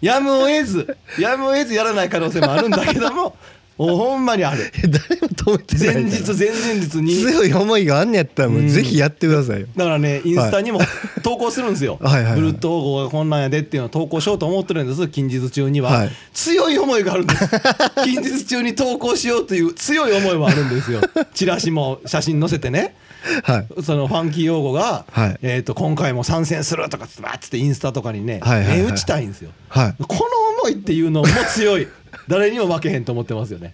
[0.00, 3.36] やむを得ずやむを得ずやらない可能性もあるんだけども
[3.76, 4.72] ほんまにある。
[4.82, 7.14] 誰も止めてない前日前々日に。
[7.16, 9.66] 強い思いがあんねやったらもうぜひやってくださいよ。
[9.76, 10.80] だからねインスタにも
[11.22, 11.98] 投稿するんですよ。
[12.00, 12.34] はいはいはい。
[12.36, 16.10] ブルートーゴがこんなんやでっていうのを投稿しようと思ってるんです近日中には、はい。
[16.32, 17.48] 強い思いがあるんです。
[18.02, 21.02] 近日中に投稿しようという強い思いはあるんですよ。
[21.34, 22.94] チラシも写真載せてね
[23.42, 23.82] はい。
[23.82, 25.38] そのファンキー用語が、はい。
[25.42, 28.82] えー、と今回も参戦するとかつってバーッつってインスタとかにね、はいはいはい。
[28.82, 29.50] 目打ちたいんですよ。
[29.68, 29.94] はい。
[30.06, 30.20] この
[30.62, 31.88] 思いっていうのも強い。
[32.28, 33.72] 誰にも負けへんと思ってますよね。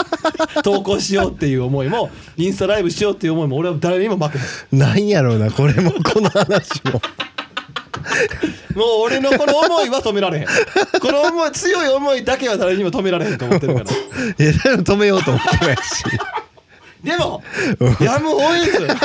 [0.64, 4.78] 投稿しようっていう思いもインスタライブしようっていう思いも俺は誰にも負けへん。
[4.78, 7.00] なんやろうなこれもこの話も。
[8.74, 10.46] もう俺のこの思いは止められへん。
[11.00, 13.86] この思い強い思いだけは誰にも止められへんと思ってるから。
[14.44, 15.82] いや誰も止めようと思ってないし
[17.02, 17.42] でも
[18.00, 18.88] やむを得ず。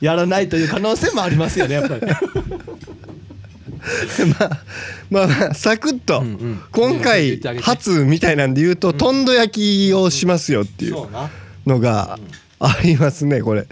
[0.00, 2.00] やらないという可能性もありますよねやっぱり。
[4.38, 4.50] まあ
[5.10, 6.62] まあまあサクッとんうん。
[6.70, 9.24] 今言回初みたいなんで言うととん。
[9.24, 11.06] ど焼きをしますよっていう
[11.66, 12.18] のが
[12.60, 13.66] ありますねこれ。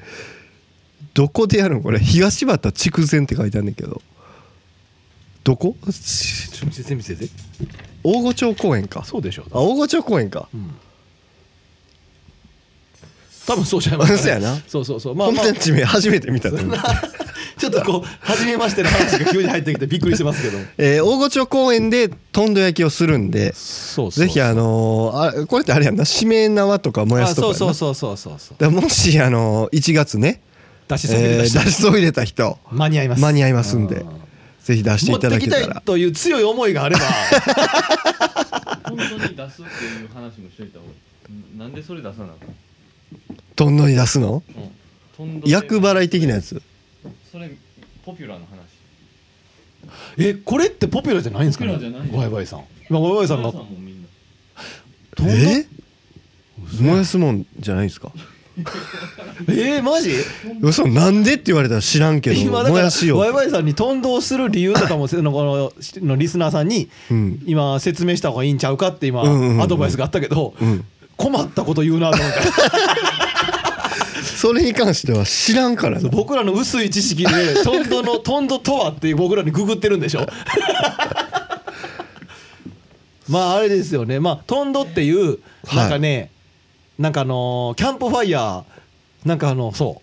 [1.14, 1.82] どこでやるの？
[1.82, 4.02] これ東畑筑前って書いてあるんだけど。
[5.44, 5.76] どこ？
[8.04, 9.04] 大御町公園か。
[9.04, 10.48] そうでしょあ大御町公園か
[13.46, 14.06] 多分そうじゃない。
[14.18, 14.56] そうやな。
[14.68, 15.14] そうそうそう。
[15.14, 15.44] まあまあ。
[15.44, 16.76] コンテンツ名初めて見たと思う。
[17.58, 20.58] ちょっとこう初めましての話が急に入ってきてびっくりしてますけど。
[20.78, 26.04] えー大御町公園でとんど焼きをするんでそうそうぜひあのーあこれってあれやんな。
[26.04, 28.56] しめ縄とか燃やあすとかそうそうそうそうそうそう。
[28.58, 30.40] だからもしあのー1月ね
[30.88, 32.58] 出しそびれえー出しそびれた人。
[32.72, 33.20] 間に合います。
[33.22, 34.08] 間に合いますんでうん。
[34.64, 37.02] ぜひ出していただ持ってきたけたらいという強い思いがあれば。
[38.84, 40.94] 本当に出すっていう話もしといた方がい
[41.54, 41.58] い。
[41.58, 42.48] なんでそれ出さなあかん
[43.56, 44.42] どんどんに出すの？
[44.48, 44.70] うん。
[45.16, 46.60] とんどで厄払い的なやつ？
[47.30, 47.50] それ
[48.04, 48.62] ポピュラーな話。
[50.18, 51.72] えこれってポピュラーじゃないんですかね？
[52.12, 52.64] ワイワイさん。
[52.88, 53.52] 今ワイワイさんが。
[55.20, 55.66] え？
[56.80, 58.12] 燃やすもんじゃないですか？
[59.48, 60.12] えー、マジ？
[60.60, 63.18] 嘘なんでって言われたら知らんけど今だから燃やしよう。
[63.18, 65.42] ワイワイさんに頓動する理由とかもせのこ
[65.96, 67.42] ののリスナーさんにうん。
[67.46, 69.62] 今説明した方がいいんちゃうかって今うんうんうん。
[69.62, 70.84] アドバイスがあったけどうん
[71.22, 72.38] 困ったこと言うなと思って。
[74.24, 76.08] それに関しては知らんからな。
[76.08, 77.30] 僕らの薄い知識で
[77.62, 80.26] トンドの トンドとはっていう僕らにググってるんでしょ。
[83.28, 84.18] まああれですよね。
[84.18, 85.38] まあトンドっていう
[85.72, 86.32] なんかね、
[86.98, 88.64] なんかあのーキャンプファイヤー
[89.24, 90.02] なんかあのそ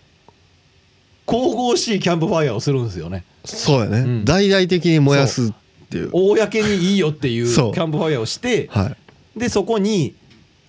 [1.26, 3.24] 神々しいキャンプファイヤーをするんですよね。
[3.44, 4.24] そうやね、うん。
[4.24, 5.52] 大々的に燃やすっ
[5.90, 6.10] ていう。
[6.12, 7.46] 公にいいよっていう。
[7.46, 8.96] キャンプファイヤーをしてはい。
[9.38, 10.14] でそこに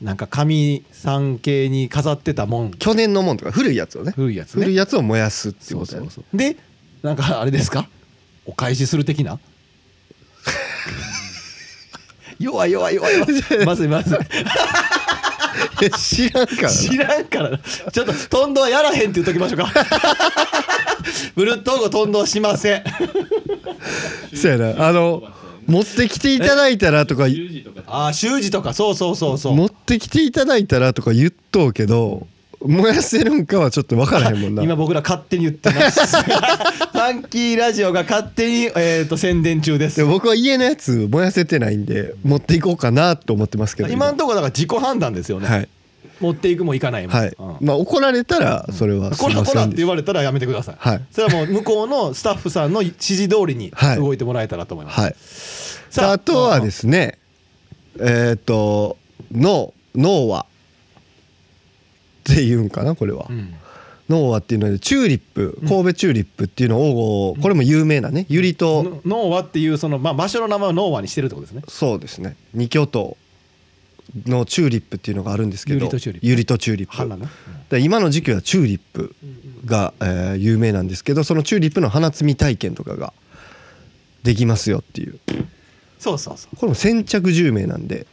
[0.02, 2.72] なんか紙三系に飾ってたもん。
[2.72, 4.14] 去年のもんとか古いやつをね。
[4.16, 4.62] 古いやつね。
[4.64, 6.10] 古いやつを燃やすっていうことやね。
[6.10, 6.58] そうで
[7.04, 7.88] なんかあれですか？
[8.46, 9.40] お返しする的な？
[12.40, 13.28] 弱い弱い弱い弱
[13.62, 13.66] い。
[13.66, 14.18] まずいまずい。
[15.98, 16.70] 知らんからな。
[16.70, 17.60] 知らんからな。
[17.92, 19.72] ちょっとトンドはやらへんって言っときましょうか。
[21.36, 22.84] ブルットーゴトンドはしません。
[24.36, 24.88] そうやな。
[24.88, 25.24] あの
[25.68, 27.24] 持ってきていただいたらとか。
[27.24, 27.84] 10時とか。
[27.88, 28.74] ああ習字とか。
[28.74, 29.56] そうそうそうそう。
[29.56, 32.28] 持ってきていただいたらとか言っとうけど
[32.66, 34.64] 燃やせるんかはちょっと分からへんもんな。
[34.64, 36.00] 今僕ら勝手に言ってます。
[36.22, 39.98] ファンキーラジオが勝手に、えー、と宣伝中です。
[39.98, 45.68] でも僕は家のやつ燃やせてないんで持っていこうかなと思ってますけど今のところだから自己判断ですよね、はい。
[46.20, 47.34] 持っていくもいかないも、はい。
[47.38, 47.58] うん。
[47.62, 51.02] まあ怒られたらそれはすいこらこらってませんでし言われたらやめてください、はい。
[51.12, 53.98] それはもう向こうのスタッフさんの指示通りにはい。
[53.98, 55.16] 動いてもらえたらと思います、たはい。
[55.90, 57.18] さああとはですね
[58.00, 58.98] えっと
[59.32, 60.46] 脳脳は。
[62.30, 63.28] っていうんかなこれは。
[63.30, 63.54] うん。
[64.10, 71.64] 脳はっていうのでチューリップ神戸チューリップっていうのをこれも有名なねユリとのノーワっていうその、まあ、場所の名前をノーワにしてるってことですね。
[71.70, 72.36] そうですね。
[72.54, 73.18] 二巨頭
[74.26, 76.28] のチューリップっていうのがあるんですけどユリとチューリップ。
[76.28, 76.96] ユリとチューリップ。
[76.96, 77.28] 花ね
[77.70, 79.16] で今の時期はチューリップ
[79.66, 83.14] が、えー有名なんですけどそのチューリップの花摘み体験とかが
[84.24, 85.20] できますよっていう。
[86.00, 86.56] そうそうそう。
[86.58, 88.08] これも先着10名なんで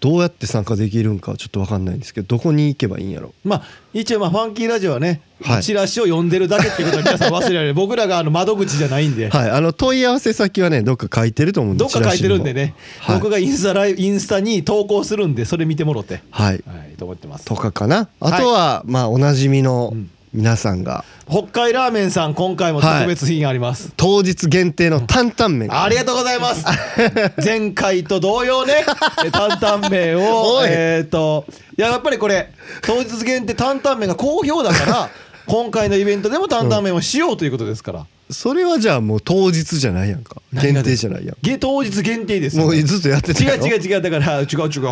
[0.00, 3.32] どうやって参加できるんかはちょっと分かんないんですけどどこに行けばいいんやろ？
[3.44, 5.62] まあ一応まあファンキーラジオはね、はい。
[5.62, 7.74] チラシを読んでるだけっていうことは皆さん忘れられる。
[7.74, 13.16] 僕らがあの窓口じゃないんで、 はいあの問い合わせ先はねどっか書いてると思うんでどっか書いてるんでね、はい。
[13.16, 16.22] 僕がインスタライブインスタに投稿するんでそれ見てもろて。
[16.30, 16.62] はい。
[16.66, 17.44] はいと思ってます。
[17.44, 18.08] とかかな？
[18.20, 21.04] あとは、まあおなじみのうん皆さんが。
[21.28, 26.64] 北海ラーメンさん今回も特別品あります、当日限定の担々麺ありがとうございます。
[27.44, 28.84] 前回と同様ね。
[29.24, 31.44] え担々麺をえっ、と
[31.76, 32.50] いややっぱりこれ
[32.82, 35.08] 当日限定担々麺が好評だから
[35.46, 40.40] 今回のイベントでも担々麺をしようということですからそれはじゃあもう当日じゃないやんか。
[40.52, 41.36] 限定じゃないやん。
[41.42, 44.02] げ当日限定ですよもうずっとやってた違う違う違う。
[44.02, 44.82] だから違う違う。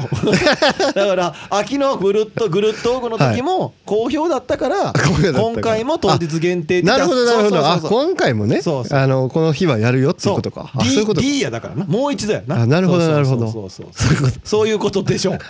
[0.94, 5.42] だから秋のぐるっとぐるっとオフの時も好評だったから好評だったから。
[5.42, 8.07] 今回も当日限定ってなるほどなるほどあそうそうそうそう。
[8.07, 8.62] 今回もね？
[8.62, 8.98] そうそう。
[8.98, 10.70] あのこの日はやるよっていうことか。
[10.74, 11.20] あそういうこと。
[11.20, 11.85] D, か D やだからな。
[11.85, 12.62] もう一度やな。
[12.62, 13.51] あなるほどそうなるほど。
[13.51, 14.33] そうそうそう。
[14.44, 15.38] そういうことでしょう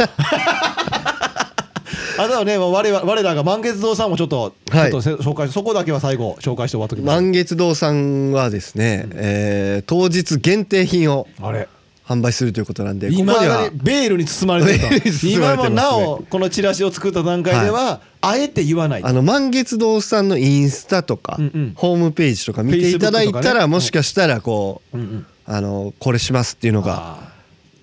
[2.19, 4.89] あとはね我々我らが満月堂さんもちょっとはい。
[4.89, 11.69] っとせ紹介そこだけは最後紹介して終わっときます満月堂さんはですね、えー当日限定品をあれ。
[12.09, 15.27] 販売するということなんで今にはねベールに包まれてると。
[15.27, 21.73] 今もなおこのチラシを作った段階ではあえて言わないあの満月堂さんのインスタとか、うんうん。
[21.77, 25.27] ホームページとか見ていただいたら、もしかしたらこう、うんうん。
[25.45, 27.33] あのこれしますっていうのがあ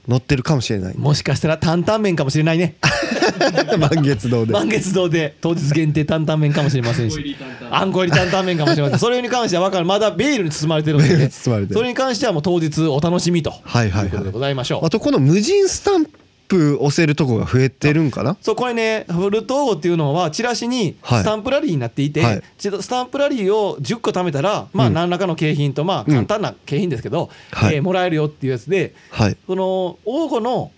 [0.07, 0.93] 載ってるかもしれない。
[0.93, 2.75] ーもしかしたら担々麺かもしれないね
[3.77, 4.53] 満月堂で。
[4.53, 7.35] 満月堂で当日限定担々麺かもしれませんし。
[7.69, 8.57] あんこ入り担々麺。
[8.57, 8.99] かもしれません。
[8.99, 9.85] それに関しては分かる。
[9.85, 13.53] まだベールに包まれてるんでそれに関してはもう当日お楽しみと。
[13.63, 14.05] はいはいはい。
[14.05, 14.85] いうことでございましょう。
[14.85, 16.05] あとこの無人スタン
[16.47, 18.37] プ押せるとこが増えてるんかな？
[18.41, 21.21] そうこれねフルトーゴっていうのはチラシにはい。
[21.21, 22.41] スタンプラリーになっていて、はい。
[22.57, 24.93] ちょっとスタンプラリーを10個貯めたらまあうん。
[24.93, 27.75] 何らかの景品とまあ簡単な景品ですけど、はい。
[27.75, 29.37] えーもらえるよっていうやつではい。
[29.47, 30.71] その王吾の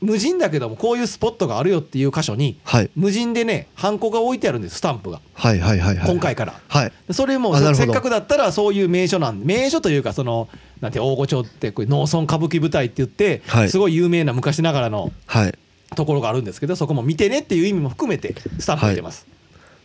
[0.00, 2.90] 無人だけどもこういうスポットがあるよっていう箇所にはい。
[2.94, 5.20] 無人でねハンコが置いてあるんですスタンプが。
[5.34, 6.10] はいはいはいはい。
[6.10, 6.60] 今回から。
[6.68, 6.92] はい。
[7.08, 10.48] でそれもせっかくだったらそういう名所なん名所というかその
[10.80, 13.70] なんて大御町ってこれ農村歌舞伎舞台って言って、はい。
[13.70, 15.58] すごい有名な昔ながらのはい。
[15.94, 19.24] ところがあるんですけどそこも見てねっていう意味も含めてスタンプ入れてます、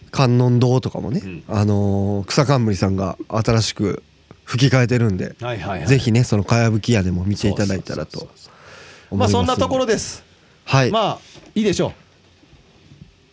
[0.10, 1.44] 観音堂とかもね、うん。
[1.48, 4.04] あのー草冠さんが新しく
[4.44, 5.88] 吹き替えてるんで、はいはいはい。
[5.88, 8.28] ぜひねそのかやぶき屋でも見ていただいたらと
[9.12, 10.24] まあそんなところでです。
[10.66, 11.20] はい、まあ
[11.54, 11.92] いいでしょう。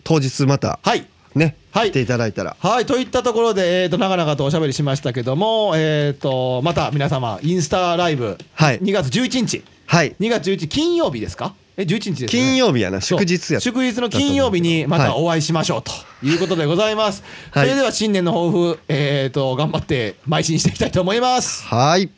[0.05, 1.07] 当日またはい。
[1.35, 1.91] ね、はい。
[1.91, 2.57] 来ていただいたら。
[2.59, 8.81] はいといったところで、えー、と長々とおしゃべりしましたけども、えー、とまた皆様インスタライブ、はい。
[8.81, 9.63] 2月11日。
[9.87, 10.17] はい。
[10.19, 11.55] 2月11日金曜日ですか？
[11.77, 15.93] え11日です、ね、金曜日やな祝日や祝日の金曜日にまたお会いしましょうと
[16.27, 17.69] いうことでございます、はい。
[17.69, 21.63] それでは新年の抱負、えー、と頑張って邁進していきたいと思います。
[21.67, 22.11] はいはい、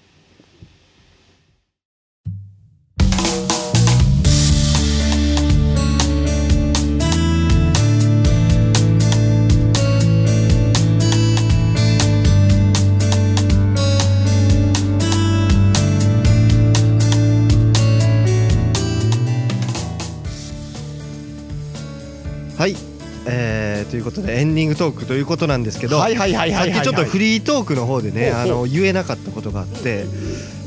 [23.90, 30.06] ということでエンディングトークということなんですけど、はいはいはいさっきちょっとフリートークの方でねあの言えなかったことがあって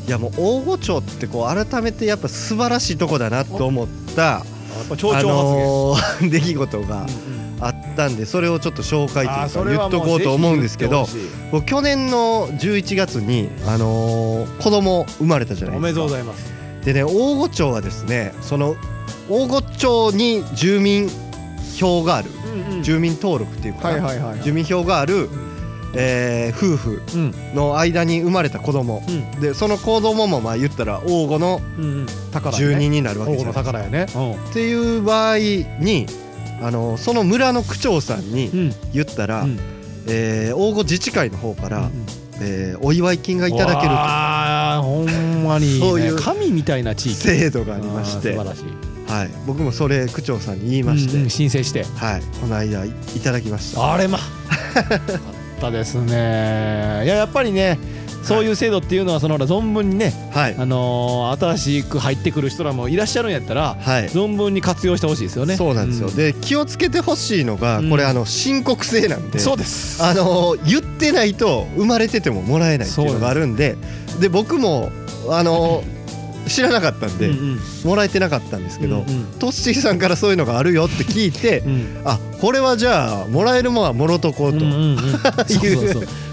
[0.08, 4.44] いやもう大御町ってこう改めてやっぱ素晴らしいとこだなと思ったあ
[4.90, 7.06] のー 出来事が
[7.62, 9.32] あったんでそれをちょっと紹介と
[9.70, 11.08] いうか言っとこうと思うんですけど
[11.66, 16.54] 去年の11月にあのー子供生まれたじゃないおめでかですとうございます。
[16.84, 18.76] でね大御町はですねその
[19.30, 21.10] 大御町に住民
[21.80, 22.30] 票がある
[22.84, 23.92] 住民登録っていうか
[24.44, 25.30] 住民票がある、
[25.96, 27.34] えー夫婦うん。
[27.56, 29.04] の間に生まれた子供。
[29.08, 29.42] うん。
[29.42, 31.62] でその子供もまあ言ったら王吾の
[32.52, 34.20] 住人になるわけじゃないですか。
[34.20, 34.36] ね。
[34.50, 36.06] っていう場合に
[36.62, 38.60] あのその村の区長さんにうん。
[38.60, 39.60] うん言ったら、うん。
[40.08, 42.06] えー王吾自治会の方から、うん
[42.42, 47.16] えーお祝い金がいただけるああほんまに、ね、そういう神みたいな地域。
[47.16, 48.34] 制度がありまして。
[48.34, 51.84] 素晴らしいはい、僕もそれ区長さんに言いまして、うんうん申請して。
[51.96, 53.94] はい、この間いいただきました。
[53.94, 54.20] あれま。
[54.76, 57.04] あったですね。
[57.06, 57.80] いややっぱりね
[58.24, 60.56] そういう制度っていうのはその存分にね、はい。
[60.58, 64.08] あのー新しく入ってくる人らもいらっしゃるんやったらはい。
[64.08, 65.58] 存分に活用してほしいですよね。
[65.58, 67.90] そうなんですよ、うで気をつけてほしいのが、うん。
[67.90, 70.02] これあの申告制なんでそうです。
[70.02, 73.76] あの言ってないと生まれててももらえないっていうのがあるんで
[74.20, 74.92] で僕も
[75.30, 75.84] あの
[76.48, 77.60] 知らなかったんで、うんうん。
[77.86, 79.26] もらえてなかったんですけど、うんうん。
[79.40, 82.02] トッシーさんからそういうのがあるよって聞いて、うん。
[82.06, 84.60] あこれはじゃあもらえるもんはもろとこうと、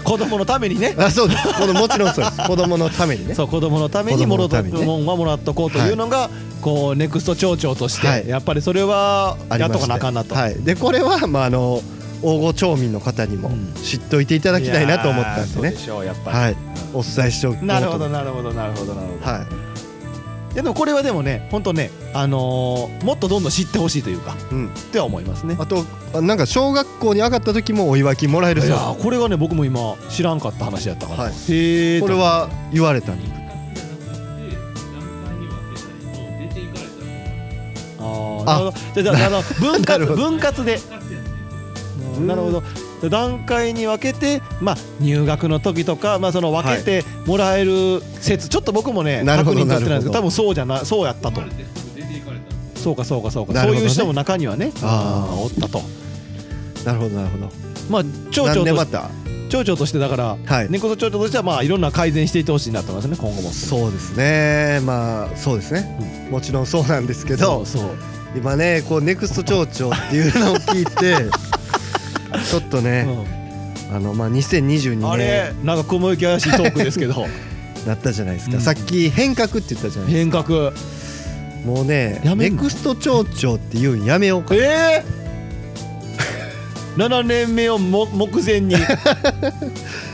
[0.03, 0.95] 子供のためにね。
[0.97, 1.53] あそうです。
[1.57, 2.47] このもちろんそうです。
[2.47, 3.35] 子供のためにね。
[3.35, 4.85] そう子供のために子もろと供のためにね。
[4.85, 6.29] もんはもらっとこうというのが、
[6.61, 8.27] こうネクスト町長として、はい。
[8.27, 10.35] やっぱりそれはやっとかなあかんなと。
[10.35, 11.81] はい、でこれはまああの
[12.21, 13.73] 大御町民の方にもうん。
[13.81, 15.69] 知っておいていただきたいなと思ったんでね。
[15.69, 16.55] うで、しょうやっぱり、はい、
[16.93, 17.65] お伝えしておこうと。
[17.65, 19.70] なるほどなるほどなるほどなるほど、はい
[20.53, 25.55] いやでもこれはでもね本当ねあのーもっとどんどん知ってほしいというかうん、っては思いますね。
[25.57, 28.71] あとあなんか小学校に上がった時もお祝い金もらえるいそう。
[28.71, 31.33] やーこれがね僕も今知らんかった話やったから、はい。
[31.33, 33.31] へえこれは言われたんで
[37.99, 39.01] あーなるほど。
[39.03, 40.21] じゃあじゃああの分 なるほど。
[40.23, 40.79] 割分割で。
[42.17, 42.61] うんなるほど。
[42.61, 42.67] で
[43.09, 51.41] 段階に分けて、まあ、入学の時とか、まあ、その分けてもらえる説、ちょっと僕もね確認取ってないんですけど多分そうじゃなそうやったと。
[52.75, 53.61] そうかそうかそうか、ね。
[53.61, 55.81] そういう人も中にはねあおったと。
[56.83, 57.49] なるほどなるほど。
[57.89, 59.11] まあ町長と
[59.51, 60.67] 町長としてだから、はい。
[60.69, 63.49] 猫と町長としてはまあいろんな改善していってほしいなと思いますね今後も。
[63.51, 64.79] そうですね。
[64.83, 67.63] まあそうですね、もちろんそうなんですけど
[68.35, 71.29] 今ねこうネクスト町長っていうのを聞いて
[72.49, 73.07] ちょっとね、
[73.93, 77.27] あのまあ2022うんあれ年なんか雲行き怪しいトークですけど。
[77.87, 78.61] なったじゃないですか、うん。
[78.61, 80.43] さっき変革って言ったじゃないです変革。
[80.71, 80.77] か
[81.65, 84.53] もうねネクスト町長っていうんやめようか。
[84.53, 85.03] ええ
[86.95, 88.75] 7 年目をも目前に。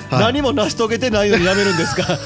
[0.10, 0.19] はい。
[0.21, 2.17] 何も成し遂げてないのにやめるんですか？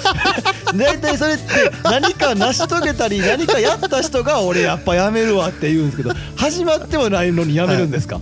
[0.75, 1.43] 大体それって
[1.83, 8.19] 何か成し遂げたり何かやった人が俺やっぱやめるわって言うんですけど始まってもないのにやめるんですか、い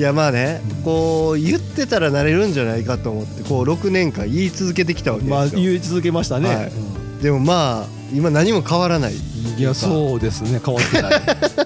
[0.00, 7.22] やまあねこう言ってたらなれるんじゃないかと思ってこう6年間言い続けてきたわけですよ、まあ言い続けましたね、はい。
[7.22, 9.14] でもまあ今何も変わらない。
[9.14, 10.60] いやそうですね。
[10.64, 11.12] 変わってない。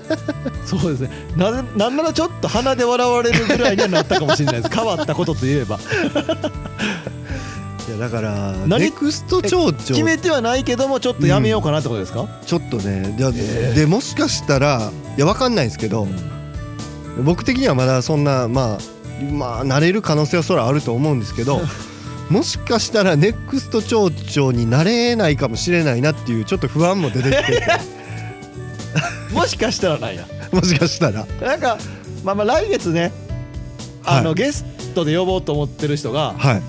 [0.64, 1.10] そうですね。
[1.36, 4.74] ななんならちょっと鼻で笑われるぐらいにはなったかもしれないです。
[4.74, 5.78] 変わったことといえば。
[7.88, 8.85] いやだから何？
[8.85, 13.14] ネクスト町長決めてはないけどもちょっとやめようかなってことですか、ちょっとね。
[13.18, 13.33] で,、
[13.74, 16.06] でもしかしたらいやわかんないんですけど、
[17.23, 21.60] 僕的にはまだそんなまあまあなれる可能性はそらあると思うんですけど
[22.31, 27.62] もしかしたらネクスト町長になれないかもしれないなっていうちょっと不安も出てきて。
[29.35, 30.27] もしかしたらなんや。
[30.50, 31.27] もしかしたら。
[31.40, 31.79] なんか
[32.25, 33.12] まあまあ来月ね
[34.04, 34.35] あのはい。
[34.35, 34.64] ゲス
[34.94, 36.62] トで呼ぼうと思ってる人がはい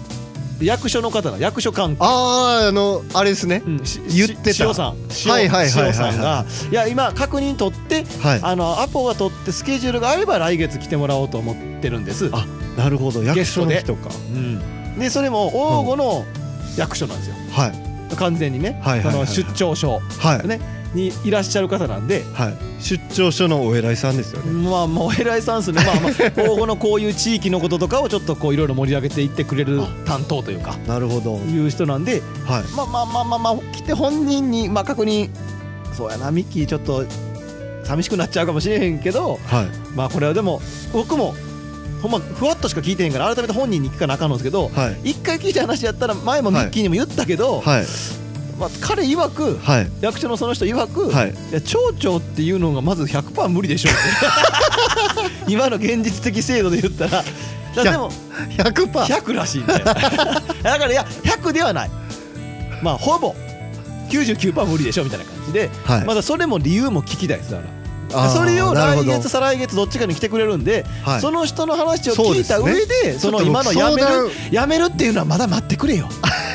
[0.62, 1.97] 役所の方が役所関係。
[2.01, 3.64] あああのあれですね。
[3.66, 3.86] うん。
[3.86, 4.53] し言ってた。
[4.53, 4.95] し塩さん。
[5.26, 5.93] 塩はいはいはいはい。
[5.93, 8.39] さんがいや今確認取ってはい。
[8.41, 12.30] あのアポが取ってスケジュールがあれば来月来てもらおうと思ってるんです。
[12.34, 12.45] あ
[12.78, 13.24] なるほど。
[13.24, 14.09] 役所の人か。
[14.34, 14.99] うん。
[14.99, 15.47] でそれも
[15.80, 16.26] 王吾の
[16.78, 17.36] 役所なんですよ。
[17.51, 18.16] はい。
[18.16, 18.80] 完全にね。
[18.84, 19.28] はいはいはいはい。
[19.28, 20.01] その出張所。
[20.20, 20.47] はい。
[20.47, 22.58] ねにいらっしゃる方なんではい。
[22.80, 24.52] 出張所のお偉いさんですよね。
[24.52, 25.82] まあもうお偉いさんっすね。
[25.86, 31.38] まあまあ王吾のこういう地域のこととかをちょっとこういろいろ盛り上げていってくれる 担当というかなるほど。
[31.38, 32.64] いう人なんではい。
[32.76, 35.30] まあまあまあまあまあ来て本人にまあ確認
[35.94, 37.06] そうやなミッキーちょっと
[37.84, 40.62] 寂しくなっちゃうかもしれへんけどはいまあこれはでも
[40.94, 41.36] 僕も
[42.02, 47.86] ほんまふわっとしか聞いてへんから改めて本人に聞かなあかんのですけどはい一回聞いた話やったら前もミッキーにも言ったけど、はい
[48.62, 49.91] まあ、彼曰くはい。
[50.01, 51.32] 役所のその人曰く、はい。
[51.32, 53.93] いや町長っていうのがまず100%無理でしょう
[55.51, 57.24] 今の現実的制度で言ったら。
[57.84, 58.12] でも
[58.57, 59.16] 100%パー。
[59.16, 59.93] 100らしいんだ か
[60.64, 61.91] らいや100ではない。
[62.84, 63.36] まあほぼ
[64.09, 66.05] 99%無理でしょみたいな感じで、はい。
[66.05, 67.64] まだそれも理由も聞きたいですだか
[68.14, 68.30] ら。
[68.30, 71.22] それを来月再来月どっちかに来てくれるんで、はい。
[71.22, 74.07] その人の話を聞いた上そうでその今のやめる
[74.51, 76.07] やめるっていうのはまだ待ってくれよ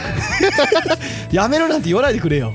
[1.33, 2.53] やめろなんて言わないでくれよ。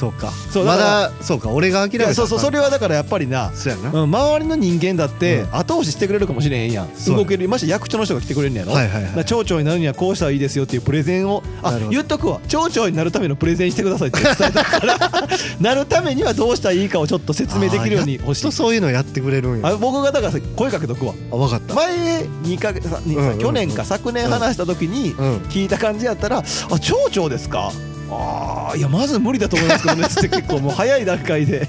[0.00, 0.30] そうか。
[0.50, 3.90] そうまだそうか俺が諦めたそうそうそれはだからやっぱりなそうやな。
[3.90, 5.56] うん、周りの人間だってうん。
[5.56, 11.42] 後押ししてくれるかもしれへんやん、そう動けるまして役所の人が来てくれるんやろ、はいはいはい町長になるにはこうしたらいいですよっていうプレゼンを。
[11.62, 12.40] あ言っとくわ。
[12.48, 14.98] 町長になるためのプレゼンしてくださいって伝えたから。
[15.60, 18.42] なるためにはどうしたらいいかをちょっと説明できるように欲しい。
[18.42, 19.68] とそういうのやってくれるんや。
[19.68, 21.14] あ僕がだから声かけとくわ。
[21.30, 21.74] あ分かった。
[21.74, 26.38] 前2か月うんうんうん去年か昨年話した時にうん聞いた感じやったら
[26.70, 27.72] 「あ町長ですか?」
[28.10, 31.68] あーいやまず無理だと思いますけどねつって 結構もう早い段階で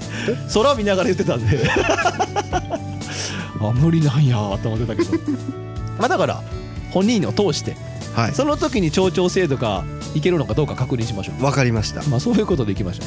[0.52, 1.58] 空見ながら言ってたんで。
[3.60, 5.12] あ無理なんやと思ってたけど。
[5.98, 6.42] まあだから
[6.90, 7.76] 本人を通して
[8.14, 8.34] はい。
[8.34, 9.84] その時に町長制度が
[10.14, 12.00] いけるのかどうか確認しましょ分かりました。
[12.00, 13.02] うまあそういうことでいきましょ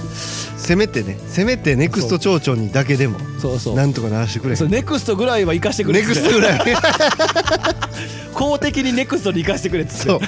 [0.58, 3.76] せめてねせめてネクスト町長にだけでもうそうそう。
[3.76, 4.56] なんとかならしてくれ。
[4.56, 6.62] そうネクストぐらいは生かしてくれネクストぐらい。
[8.34, 10.04] 公的にネクストに生かしてくれっつって。
[10.04, 10.20] そう。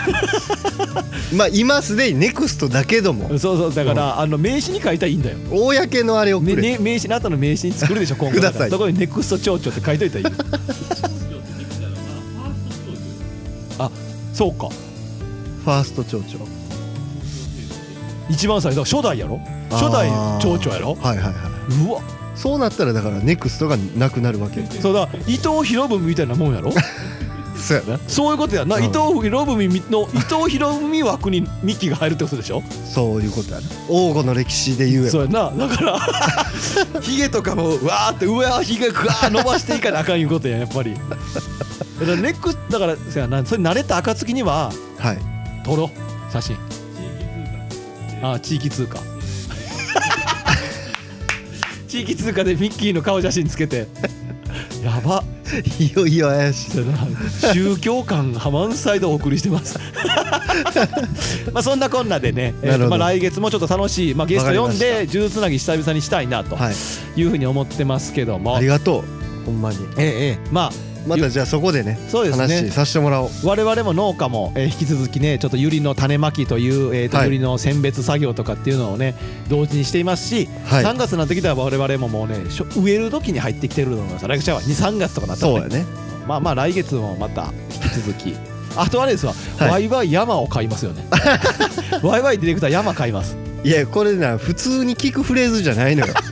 [1.36, 3.38] まあ今すでにネクストだけども。
[3.40, 5.38] そうそうだから、あの名刺に書いたらいいんだよ。
[5.52, 8.70] 公のあれをくれ、ねね、名刺あなたの名刺に作るでしょ今後ください。
[8.70, 10.36] そこにネクスト町長って書いといたらいい
[13.80, 13.92] あ
[14.34, 14.70] そうか。
[15.66, 16.57] ファースト町長
[18.30, 19.40] 一番最初初代やろ？
[19.70, 20.10] 初代
[20.42, 20.96] 町長やろ？
[20.96, 21.34] はいはいはい。
[21.88, 22.02] うわ。
[22.36, 24.64] そうなったらだからネクストがなくなるわけ。
[24.80, 25.10] そうだ。
[25.28, 26.72] 伊藤博文みたいなもんやろ？
[27.58, 28.00] そうやな。
[28.08, 28.84] そういうことやな、うん。
[28.84, 29.58] 伊藤博文
[29.90, 32.62] の伊藤博文枠にミッキーが入るってことでしょ？
[32.94, 33.68] そういうことやな。
[33.90, 35.10] 王吾の歴史で言えば。
[35.12, 35.52] そうやな。
[35.68, 36.00] だから
[37.02, 40.94] ヒゲとかもうわーって上はヒゲぐわー伸ばしていかなあかんいうことややっぱり。
[42.00, 43.44] だからネクスだからそうやな。
[43.44, 45.18] それ慣れた暁にははい。
[45.66, 46.58] 撮ろう写真
[48.22, 49.00] ああ地域通貨。
[51.88, 53.88] 地域通貨でミッキーの顔写真つけて。
[54.84, 55.24] やば。
[55.80, 56.78] いよいよ怪しい。
[56.86, 59.80] な宗教感が満載でお送りしてます。
[61.54, 66.76] まあそんなこんなでね、えーまあ、来月もちょっと楽しい、まあ、ゲスト読んで呪術つなぎ久々にしたいなとはい。
[67.16, 69.46] いうふうに思ってますけども、ありがとう。
[69.46, 69.78] ほんまに。
[69.98, 70.72] ええええまあ
[71.08, 72.48] またじゃあそこでねそうですね。
[72.48, 73.30] 話させてもらおう。
[73.44, 77.26] 我々も農家も、えー引き続きねちょっとユリの種まきという、えーとはい。
[77.28, 79.16] ユリの選別作業とかっていうのをね
[79.50, 80.84] 同時にしていますし、はい。
[80.84, 82.36] 3月になってきたら我々ももうね
[82.76, 84.28] 植える時に入ってきてると思います。
[84.28, 85.86] 来月は23月とかなったら、ね、そうやね。
[86.28, 88.36] まあまあ来月もまた引き続き。
[88.76, 89.70] あとあれですわ、はい。
[89.72, 91.04] ワイワイ山を買いますよね。
[92.04, 93.36] ワイワイディレクター山買います。
[93.64, 96.14] いやこれな普通に聞くフレーズじゃないのよ。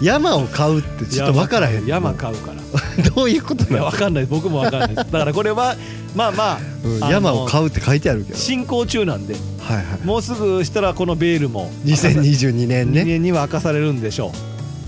[0.00, 1.86] 山を買うってちょっと分からへん。
[1.86, 2.59] 山買うから
[3.14, 3.84] どういうことなの？
[3.86, 5.10] わかんない僕もわかんないです。
[5.10, 5.76] だからこれは
[6.14, 8.38] まあまあ、うん山を買うって書いてあるけど。
[8.38, 9.34] 進行中なんで。
[9.58, 10.06] はいはい。
[10.06, 14.32] もうすぐしたらこのベールも2022年2ね年には明かされるんでしょ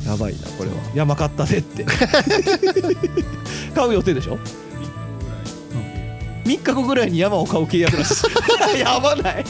[0.07, 0.09] う。
[0.09, 0.76] やばいなこれは。
[0.95, 1.85] 山買ったぜって。
[3.74, 4.39] 買う予定でしょ
[6.45, 7.18] ？3日後ぐらいに。
[7.18, 8.14] 山を買う契約らしい。
[8.14, 8.14] で
[8.74, 9.45] すやばない。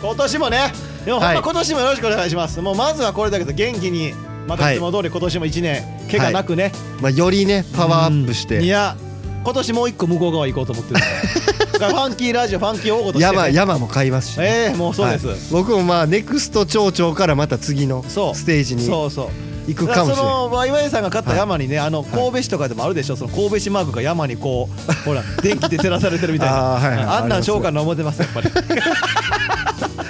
[0.00, 0.72] 今年もね
[1.04, 1.36] でもほんはい。
[1.36, 4.14] ま今年もよろしくお願いします、もうまずはこれだけど元気に
[4.50, 8.64] またいつも通り今年も1年怪我なくね、まあ、よりねパワーアップして。
[8.64, 8.96] いや
[9.44, 11.00] 今年もう一個向こう側行こうと思ってる。
[11.72, 15.36] だからファンキーラジオファンキー王語として、ね、山山も買いますし、ええもうそうです、はい。
[15.52, 19.28] 僕もまあネクスト町長からまた次のステージにそうそう。
[19.68, 23.16] 行くだかもしれないそのワイワイさんが買った山にね、あの神戸市とかでもあるでしょ。
[23.16, 26.74] その神戸市マークが山にこうほら電気で照らされてるみたいな。
[26.76, 27.04] あーはいはい。
[27.04, 28.50] あんなん召喚の思ってますやっぱり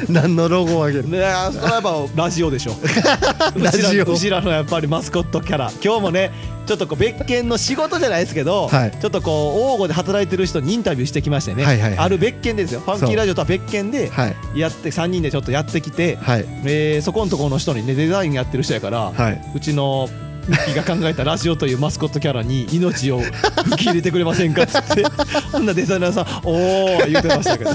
[0.09, 1.09] 何のロゴをあげる？
[1.09, 1.22] ねえ
[1.53, 2.72] それはやっぱラジオでしょ。
[3.57, 4.05] ラジオ。
[4.05, 5.70] うちらのやっぱりマスコットキャラ。
[5.84, 6.30] 今日もね
[6.66, 8.92] ちょっとこう別件の仕事じゃないですけど、はい。
[9.01, 11.98] ちょっとこう王吾で働いてる人にインタビューしてきましてね、はいはいはい。
[11.98, 12.80] ある別件ですよ。
[12.80, 14.59] ファンキーラジオとは別件ではい。
[14.59, 16.44] やって3人でちょっとやってきて、はい。
[16.64, 19.42] えーそこのところの人にねデザインやってる人やから、はい。
[19.55, 20.09] うちの
[20.48, 23.20] ミッキーが考えたラジオというマスコットキャラに命を
[23.64, 25.05] 吹き入れてくれませんかっつって
[25.53, 27.70] ほんなデザイナーさん「おー」言ってましたけど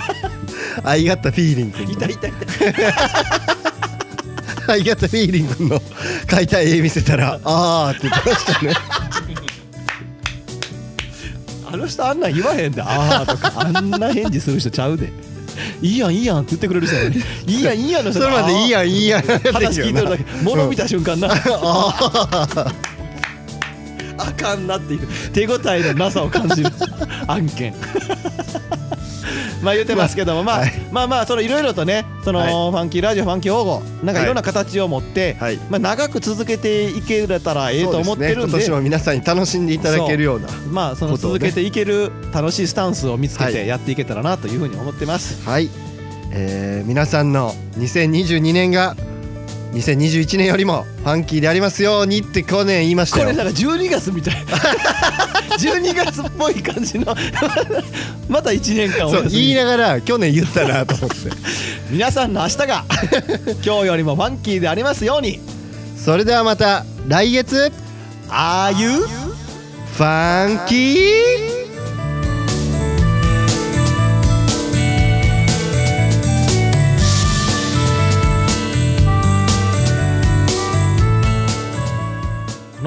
[0.84, 2.32] 「I got the feeling」君いたいたい。
[2.32, 2.38] た
[4.72, 5.80] 「I got the feeling」君の
[6.26, 8.74] 描いた絵見せたら「あー」って言ってましたね。
[11.72, 15.12] あの人あんなん言わへんで「あー」とかあんな返事する人ちゃうで
[15.80, 17.16] 「いいやんいいやん」って言ってくれる人やね
[17.46, 21.28] いいやんいいやんの人それまでいいやんいいやん話聞いてるだけ物見た瞬間な。
[21.30, 22.72] あー。
[24.18, 26.70] あかんなっていう手応えのなさを感じる
[27.26, 27.74] 案件
[29.64, 30.72] まあ言ってますけども、まあはい。
[30.90, 32.50] まあまあそのいろいろとねその、はい。
[32.50, 35.58] ファンキーラジオファンキー王語なんかいろんな形を持って、はい。
[35.68, 38.42] まあ長く続けていけれたらええと思ってるんで。
[38.44, 43.52] 今年も皆さんに楽しんでいただけるようなまあその続けていける楽しいスタンスを見つけはい。
[43.52, 45.38] てやっていけたらなというふうに思ってます。
[45.48, 45.68] はい、
[46.32, 48.96] えー皆さんの2022年が
[49.72, 53.26] 2021年よりもファンキーでありますようにって去年言いましたよ。
[53.26, 54.34] これなんか12月みたい。
[55.60, 57.14] 12月っぽい感じの。
[58.28, 61.16] また1年間おそう休み言いながら去年言ったなと思って。
[61.90, 62.84] 皆さんの明日が
[63.64, 65.40] 今日よりもファンキーでありますように。
[65.96, 67.72] それではまた来月。
[68.28, 71.59] ああいうファンキー